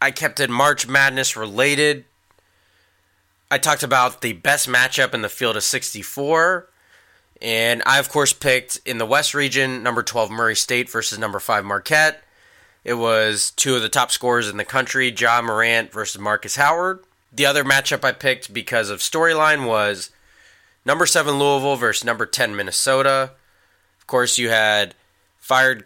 I 0.00 0.10
kept 0.10 0.40
it 0.40 0.48
March 0.48 0.88
Madness 0.88 1.36
related. 1.36 2.04
I 3.50 3.58
talked 3.58 3.82
about 3.82 4.22
the 4.22 4.32
best 4.32 4.68
matchup 4.68 5.14
in 5.14 5.22
the 5.22 5.28
field 5.28 5.56
of 5.56 5.62
64. 5.62 6.68
And 7.42 7.82
I, 7.84 7.98
of 7.98 8.08
course, 8.08 8.32
picked 8.32 8.80
in 8.86 8.98
the 8.98 9.06
West 9.06 9.34
region 9.34 9.82
number 9.82 10.02
12 10.02 10.30
Murray 10.30 10.56
State 10.56 10.90
versus 10.90 11.18
number 11.18 11.38
5 11.38 11.64
Marquette. 11.64 12.22
It 12.86 12.94
was 12.94 13.50
two 13.50 13.74
of 13.74 13.82
the 13.82 13.88
top 13.88 14.12
scorers 14.12 14.48
in 14.48 14.58
the 14.58 14.64
country, 14.64 15.10
Ja 15.10 15.42
Morant 15.42 15.90
versus 15.90 16.20
Marcus 16.20 16.54
Howard. 16.54 17.00
The 17.32 17.44
other 17.44 17.64
matchup 17.64 18.04
I 18.04 18.12
picked 18.12 18.54
because 18.54 18.90
of 18.90 19.00
storyline 19.00 19.66
was 19.66 20.10
number 20.84 21.04
7 21.04 21.36
Louisville 21.36 21.74
versus 21.74 22.04
number 22.04 22.26
10 22.26 22.54
Minnesota. 22.54 23.32
Of 23.98 24.06
course, 24.06 24.38
you 24.38 24.50
had 24.50 24.94
fired 25.36 25.84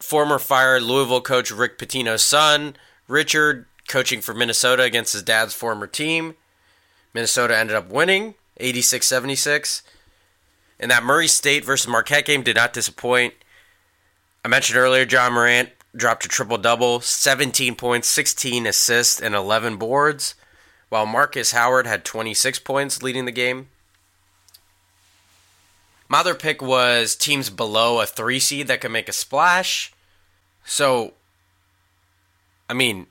former 0.00 0.40
fired 0.40 0.82
Louisville 0.82 1.20
coach 1.20 1.52
Rick 1.52 1.78
Pitino's 1.78 2.24
son, 2.24 2.74
Richard, 3.06 3.66
coaching 3.86 4.20
for 4.20 4.34
Minnesota 4.34 4.82
against 4.82 5.12
his 5.12 5.22
dad's 5.22 5.54
former 5.54 5.86
team. 5.86 6.34
Minnesota 7.14 7.56
ended 7.56 7.76
up 7.76 7.88
winning 7.88 8.34
86 8.56 9.06
76. 9.06 9.82
And 10.80 10.90
that 10.90 11.04
Murray 11.04 11.28
State 11.28 11.64
versus 11.64 11.86
Marquette 11.86 12.24
game 12.24 12.42
did 12.42 12.56
not 12.56 12.72
disappoint. 12.72 13.34
I 14.44 14.48
mentioned 14.48 14.76
earlier, 14.76 15.06
Ja 15.08 15.30
Morant 15.30 15.68
dropped 15.94 16.24
a 16.24 16.28
triple 16.28 16.58
double 16.58 17.00
17 17.00 17.74
points, 17.74 18.08
16 18.08 18.66
assists, 18.66 19.20
and 19.20 19.34
11 19.34 19.76
boards, 19.76 20.34
while 20.88 21.06
Marcus 21.06 21.52
Howard 21.52 21.86
had 21.86 22.04
26 22.04 22.58
points 22.60 23.02
leading 23.02 23.24
the 23.24 23.32
game. 23.32 23.68
My 26.08 26.20
other 26.20 26.34
pick 26.34 26.60
was 26.60 27.16
teams 27.16 27.48
below 27.48 28.00
a 28.00 28.06
three 28.06 28.38
seed 28.38 28.66
that 28.68 28.82
can 28.82 28.92
make 28.92 29.08
a 29.08 29.12
splash. 29.12 29.92
So, 30.64 31.14
I 32.68 32.74
mean, 32.74 33.06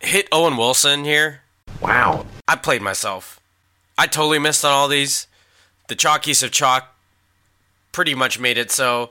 hit 0.00 0.28
Owen 0.32 0.56
Wilson 0.56 1.04
here. 1.04 1.42
Wow. 1.80 2.26
I 2.48 2.56
played 2.56 2.82
myself. 2.82 3.40
I 3.96 4.06
totally 4.08 4.40
missed 4.40 4.64
on 4.64 4.72
all 4.72 4.88
these. 4.88 5.28
The 5.88 5.94
chalkies 5.94 6.42
of 6.42 6.50
chalk 6.50 6.94
pretty 7.92 8.14
much 8.14 8.40
made 8.40 8.58
it 8.58 8.72
so, 8.72 9.10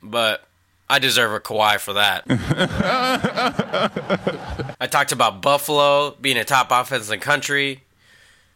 but 0.00 0.46
I 0.88 1.00
deserve 1.00 1.32
a 1.32 1.40
Kawhi 1.40 1.78
for 1.78 1.94
that. 1.94 2.24
I 4.80 4.86
talked 4.86 5.10
about 5.10 5.42
Buffalo 5.42 6.16
being 6.20 6.36
a 6.36 6.44
top 6.44 6.68
offense 6.70 7.10
in 7.10 7.18
the 7.18 7.24
country. 7.24 7.82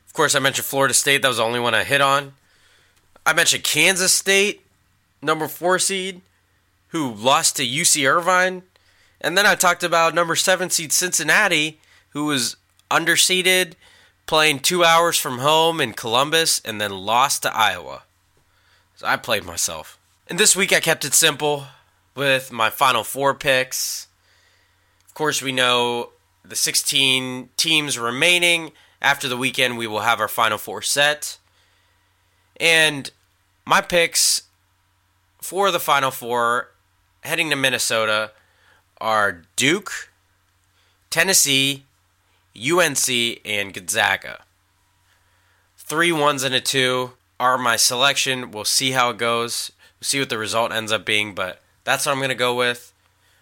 Of 0.07 0.13
course, 0.13 0.37
I 0.37 0.39
mentioned 0.39 0.67
Florida 0.67 0.95
State. 0.95 1.23
That 1.23 1.29
was 1.29 1.39
the 1.39 1.43
only 1.43 1.61
one 1.61 1.75
I 1.75 1.83
hit 1.83 2.01
on. 2.01 2.35
I 3.27 3.33
mentioned 3.33 3.65
Kansas 3.65 4.13
State, 4.13 4.61
number 5.21 5.49
four 5.49 5.79
seed, 5.79 6.21
who 6.89 7.13
lost 7.13 7.57
to 7.57 7.67
UC 7.67 8.09
Irvine. 8.09 8.63
And 9.21 9.37
then 9.37 9.45
I 9.45 9.57
talked 9.57 9.83
about 9.83 10.15
number 10.15 10.37
seven 10.37 10.71
seed 10.71 10.93
Cincinnati, 10.93 11.81
who 12.11 12.27
was 12.27 12.57
underseeded, 12.91 13.73
playing 14.27 14.61
two 14.61 14.85
hours 14.85 15.19
from 15.19 15.39
home 15.39 15.81
in 15.81 15.93
Columbus, 15.93 16.61
and 16.65 16.81
then 16.81 16.93
lost 16.93 17.43
to 17.43 17.55
Iowa. 17.55 18.03
So 18.97 19.07
I 19.07 19.17
played 19.17 19.45
myself. 19.45 19.99
And 20.29 20.39
this 20.39 20.55
week 20.55 20.73
I 20.73 20.81
kept 20.81 21.05
it 21.05 21.15
simple 21.15 21.67
with 22.15 22.53
my 22.53 22.71
final 22.71 23.05
four 23.05 23.35
picks. 23.35 24.09
Of 25.07 25.15
course, 25.15 25.43
we 25.43 25.53
know 25.53 26.11
the 26.45 26.57
16 26.57 27.51
teams 27.57 27.99
remaining. 27.99 28.73
After 29.03 29.29
the 29.29 29.37
weekend, 29.37 29.79
we 29.79 29.87
will 29.87 30.01
have 30.01 30.21
our 30.21 30.29
final 30.29 30.59
four 30.59 30.83
set. 30.83 31.39
And 32.59 33.11
my 33.65 33.81
picks 33.81 34.43
for 35.41 35.71
the 35.71 35.81
final 35.81 36.11
four 36.11 36.73
heading 37.23 37.51
to 37.51 37.57
Minnesota 37.57 38.33
are 39.01 39.43
Duke, 39.57 40.11
Tennessee, 41.09 41.85
UNC, 42.55 43.09
and 43.45 43.73
Gonzaga. 43.73 44.45
Three 45.79 46.13
ones 46.13 46.43
and 46.43 46.55
a 46.55 46.61
two 46.61 47.13
are 47.39 47.57
my 47.57 47.77
selection. 47.77 48.51
We'll 48.51 48.65
see 48.65 48.93
how 48.93 49.11
it 49.11 49.19
goes. 49.19 49.73
We'll 49.99 50.07
see 50.07 50.19
what 50.21 50.29
the 50.29 50.39
result 50.39 50.73
ends 50.73 50.93
up 50.93 51.07
being, 51.07 51.35
but 51.35 51.61
that's 51.85 52.07
what 52.07 52.13
I'm 52.13 52.19
going 52.19 52.29
to 52.31 52.35
go 52.35 52.55
with. 52.55 52.93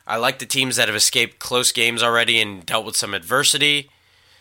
I 0.06 0.16
like 0.16 0.38
the 0.38 0.46
teams 0.46 0.76
that 0.76 0.88
have 0.88 0.96
escaped 0.96 1.38
close 1.38 1.70
games 1.70 2.02
already 2.02 2.40
and 2.40 2.64
dealt 2.64 2.86
with 2.86 2.96
some 2.96 3.12
adversity. 3.12 3.90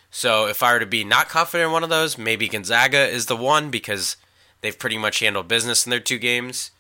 So 0.10 0.48
if 0.48 0.64
I 0.64 0.74
were 0.74 0.80
to 0.80 0.86
be 0.86 1.04
not 1.04 1.28
confident 1.28 1.68
in 1.68 1.74
one 1.74 1.84
of 1.84 1.90
those, 1.90 2.18
maybe 2.18 2.48
Gonzaga 2.48 3.06
is 3.08 3.26
the 3.26 3.36
one 3.36 3.70
because 3.70 4.16
they've 4.62 4.78
pretty 4.78 4.98
much 4.98 5.20
handled 5.20 5.48
business 5.48 5.86
in 5.86 5.90
their 5.90 6.00
two 6.00 6.18
games. 6.18 6.72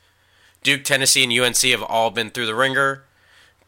Duke, 0.63 0.83
Tennessee, 0.83 1.23
and 1.23 1.31
UNC 1.31 1.57
have 1.57 1.83
all 1.83 2.11
been 2.11 2.29
through 2.29 2.45
the 2.45 2.55
ringer. 2.55 3.03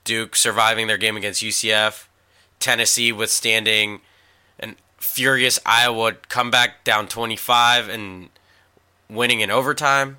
Duke 0.03 0.35
surviving 0.35 0.88
their 0.88 0.97
game 0.97 1.17
against 1.17 1.43
UCF. 1.43 2.07
Tennessee 2.59 3.12
withstanding 3.12 4.01
an 4.59 4.75
furious 4.97 5.59
Iowa 5.65 6.13
comeback 6.29 6.83
down 6.83 7.07
25 7.07 7.89
and 7.89 8.29
winning 9.09 9.41
in 9.41 9.51
overtime. 9.51 10.17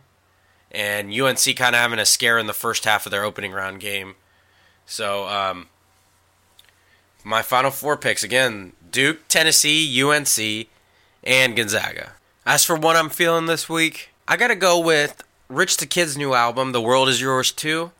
And 0.72 1.12
UNC 1.12 1.56
kind 1.56 1.74
of 1.74 1.80
having 1.80 1.98
a 1.98 2.06
scare 2.06 2.38
in 2.38 2.46
the 2.46 2.52
first 2.52 2.84
half 2.84 3.06
of 3.06 3.10
their 3.10 3.24
opening 3.24 3.52
round 3.52 3.80
game. 3.80 4.14
So, 4.86 5.26
um, 5.28 5.68
my 7.24 7.42
final 7.42 7.70
four 7.70 7.96
picks 7.96 8.22
again 8.22 8.72
Duke, 8.90 9.26
Tennessee, 9.28 10.02
UNC, 10.02 10.68
and 11.24 11.56
Gonzaga. 11.56 12.12
As 12.46 12.64
for 12.64 12.76
what 12.76 12.96
I'm 12.96 13.10
feeling 13.10 13.46
this 13.46 13.68
week, 13.68 14.10
I 14.26 14.36
gotta 14.36 14.56
go 14.56 14.78
with 14.78 15.22
Rich 15.48 15.76
the 15.78 15.86
Kid's 15.86 16.16
new 16.16 16.34
album, 16.34 16.72
The 16.72 16.80
World 16.80 17.08
Is 17.08 17.20
Yours 17.20 17.52
Too. 17.52 17.92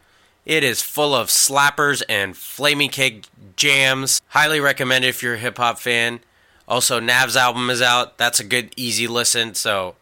It 0.47 0.65
is 0.65 0.83
full 0.83 1.15
of 1.15 1.29
slappers 1.29 2.03
and 2.09 2.37
flaming 2.37 2.89
cake 2.89 3.27
jams. 3.57 4.23
Highly 4.29 4.59
recommend 4.59 5.05
if 5.05 5.23
you're 5.23 5.35
a 5.35 5.39
hip 5.39 5.59
hop 5.59 5.79
fan. 5.79 6.21
Also, 6.67 6.99
Nav's 6.99 7.37
album 7.37 7.69
is 7.69 7.83
out. 7.83 8.17
That's 8.17 8.41
a 8.41 8.45
good, 8.45 8.73
easy 8.77 9.07
listen. 9.07 9.55
So, 9.55 9.97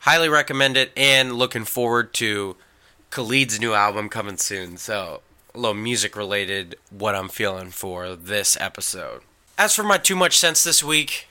highly 0.00 0.28
recommend 0.28 0.76
it. 0.76 0.92
And 0.96 1.34
looking 1.34 1.64
forward 1.64 2.12
to 2.14 2.56
Khalid's 3.10 3.60
new 3.60 3.72
album 3.72 4.08
coming 4.08 4.36
soon. 4.36 4.76
So, 4.76 5.22
a 5.54 5.58
little 5.58 5.74
music 5.74 6.16
related, 6.16 6.76
what 6.90 7.14
I'm 7.14 7.28
feeling 7.28 7.70
for 7.70 8.14
this 8.14 8.56
episode. 8.60 9.22
As 9.56 9.74
for 9.74 9.82
my 9.82 9.98
too 9.98 10.16
much 10.16 10.36
sense 10.38 10.62
this 10.62 10.84
week, 10.84 11.26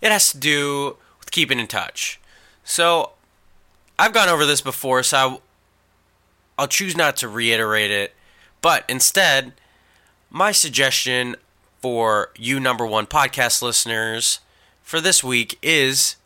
it 0.00 0.10
has 0.12 0.32
to 0.32 0.38
do 0.38 0.96
with 1.18 1.30
keeping 1.30 1.58
in 1.58 1.66
touch. 1.66 2.20
So, 2.64 3.12
I've 3.98 4.12
gone 4.12 4.28
over 4.28 4.44
this 4.44 4.60
before, 4.60 5.02
so 5.02 5.16
I, 5.16 5.38
I'll 6.58 6.68
choose 6.68 6.96
not 6.96 7.16
to 7.18 7.28
reiterate 7.28 7.90
it. 7.90 8.14
But 8.60 8.84
instead, 8.88 9.52
my 10.30 10.50
suggestion 10.50 11.36
for 11.80 12.30
you, 12.36 12.58
number 12.58 12.86
one 12.86 13.06
podcast 13.06 13.62
listeners, 13.62 14.40
for 14.82 15.00
this 15.00 15.22
week 15.22 15.58
is 15.62 16.16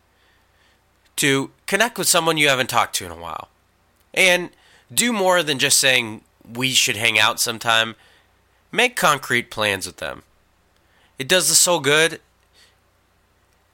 to 1.16 1.50
connect 1.68 1.98
with 1.98 2.08
someone 2.08 2.38
you 2.38 2.48
haven't 2.48 2.70
talked 2.70 2.96
to 2.96 3.04
in 3.04 3.12
a 3.12 3.16
while. 3.16 3.48
And 4.12 4.50
do 4.92 5.12
more 5.12 5.44
than 5.44 5.60
just 5.60 5.78
saying 5.78 6.22
we 6.52 6.70
should 6.70 6.96
hang 6.96 7.18
out 7.18 7.38
sometime. 7.38 7.94
Make 8.72 8.96
concrete 8.96 9.50
plans 9.50 9.86
with 9.86 9.98
them. 9.98 10.22
It 11.18 11.28
does 11.28 11.48
the 11.48 11.54
soul 11.54 11.78
good. 11.78 12.20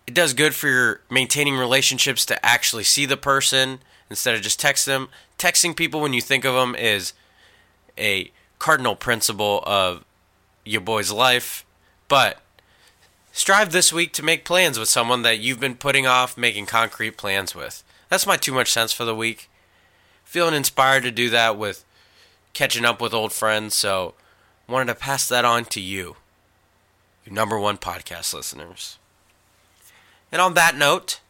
It 0.07 0.13
does 0.13 0.35
good 0.35 0.55
for 0.55 0.69
your 0.69 1.01
maintaining 1.09 1.57
relationships 1.57 2.27
to 2.27 2.45
actually 2.45 2.85
see 2.85 3.07
the 3.07 3.17
person 3.17 3.79
instead 4.11 4.35
of 4.35 4.43
just 4.43 4.61
text 4.61 4.85
them. 4.85 5.09
Texting 5.39 5.75
people 5.75 6.01
when 6.01 6.13
you 6.13 6.21
think 6.21 6.45
of 6.45 6.55
them 6.55 6.75
is 6.75 7.13
a 7.97 8.31
cardinal 8.59 8.97
principle 8.97 9.63
of 9.67 10.05
your 10.65 10.81
boy's 10.81 11.13
life. 11.13 11.65
But 12.09 12.41
strive 13.35 13.73
this 13.73 13.93
week 13.93 14.13
to 14.13 14.23
make 14.23 14.45
plans 14.45 14.79
with 14.79 14.89
someone 14.89 15.23
that 15.23 15.41
you've 15.41 15.59
been 15.59 15.75
putting 15.75 16.07
off 16.07 16.39
making 16.39 16.67
concrete 16.67 17.17
plans 17.17 17.55
with. 17.55 17.83
That's 18.09 18.29
my 18.29 18.37
too 18.37 18.55
much 18.55 18.71
sense 18.71 18.93
for 18.93 19.05
the 19.05 19.15
week. 19.15 19.51
Feeling 20.25 20.55
inspired 20.55 21.03
to 21.03 21.11
do 21.11 21.29
that 21.31 21.59
with 21.59 21.85
catching 22.53 22.85
up 22.85 23.01
with 23.01 23.13
old 23.13 23.33
friends, 23.33 23.75
so 23.75 24.15
wanted 24.69 24.87
to 24.87 24.95
pass 24.95 25.29
that 25.29 25.45
on 25.45 25.65
to 25.67 25.81
you, 25.81 26.17
your 27.27 27.35
number 27.35 27.59
one 27.59 27.77
podcast 27.77 28.33
listeners. 28.33 28.99
And 30.31 30.41
on 30.41 30.55
that 30.55 30.77
note, 30.77 31.21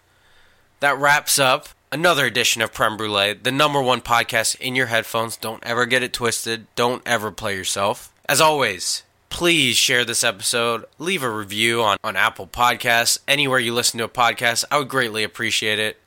that 0.80 0.98
wraps 0.98 1.38
up 1.38 1.68
another 1.90 2.26
edition 2.26 2.60
of 2.60 2.74
Prem 2.74 2.98
Brulee, 2.98 3.32
the 3.32 3.50
number 3.50 3.80
one 3.80 4.02
podcast 4.02 4.60
in 4.60 4.76
your 4.76 4.86
headphones. 4.86 5.38
Don't 5.38 5.64
ever 5.64 5.86
get 5.86 6.02
it 6.02 6.12
twisted. 6.12 6.66
Don't 6.76 7.02
ever 7.06 7.30
play 7.30 7.56
yourself. 7.56 8.12
As 8.28 8.40
always, 8.42 9.04
please 9.34 9.76
share 9.76 10.04
this 10.04 10.22
episode. 10.22 10.84
Leave 11.00 11.24
a 11.24 11.28
review 11.28 11.82
on, 11.82 11.96
on 12.04 12.14
Apple 12.14 12.46
Podcasts, 12.46 13.18
anywhere 13.26 13.58
you 13.58 13.74
listen 13.74 13.98
to 13.98 14.04
a 14.04 14.08
podcast. 14.08 14.64
I 14.70 14.78
would 14.78 14.88
greatly 14.88 15.24
appreciate 15.24 15.80
it. 15.80 15.98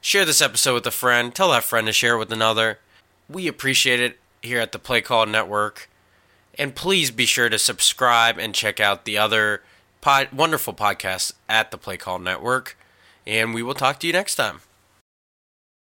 Share 0.00 0.24
this 0.24 0.40
episode 0.40 0.74
with 0.74 0.86
a 0.86 0.92
friend. 0.92 1.34
Tell 1.34 1.50
that 1.50 1.64
friend 1.64 1.88
to 1.88 1.92
share 1.92 2.14
it 2.14 2.20
with 2.20 2.32
another. 2.32 2.78
We 3.28 3.48
appreciate 3.48 3.98
it 3.98 4.20
here 4.42 4.60
at 4.60 4.70
the 4.70 4.78
Play 4.78 5.00
Call 5.00 5.26
Network. 5.26 5.90
And 6.56 6.72
please 6.72 7.10
be 7.10 7.26
sure 7.26 7.48
to 7.48 7.58
subscribe 7.58 8.38
and 8.38 8.54
check 8.54 8.78
out 8.78 9.06
the 9.06 9.18
other 9.18 9.64
pod- 10.00 10.32
wonderful 10.32 10.72
podcasts 10.72 11.32
at 11.48 11.72
the 11.72 11.78
Play 11.78 11.96
Call 11.96 12.20
Network. 12.20 12.78
And 13.26 13.54
we 13.54 13.64
will 13.64 13.74
talk 13.74 13.98
to 13.98 14.06
you 14.06 14.12
next 14.12 14.36
time. 14.36 14.60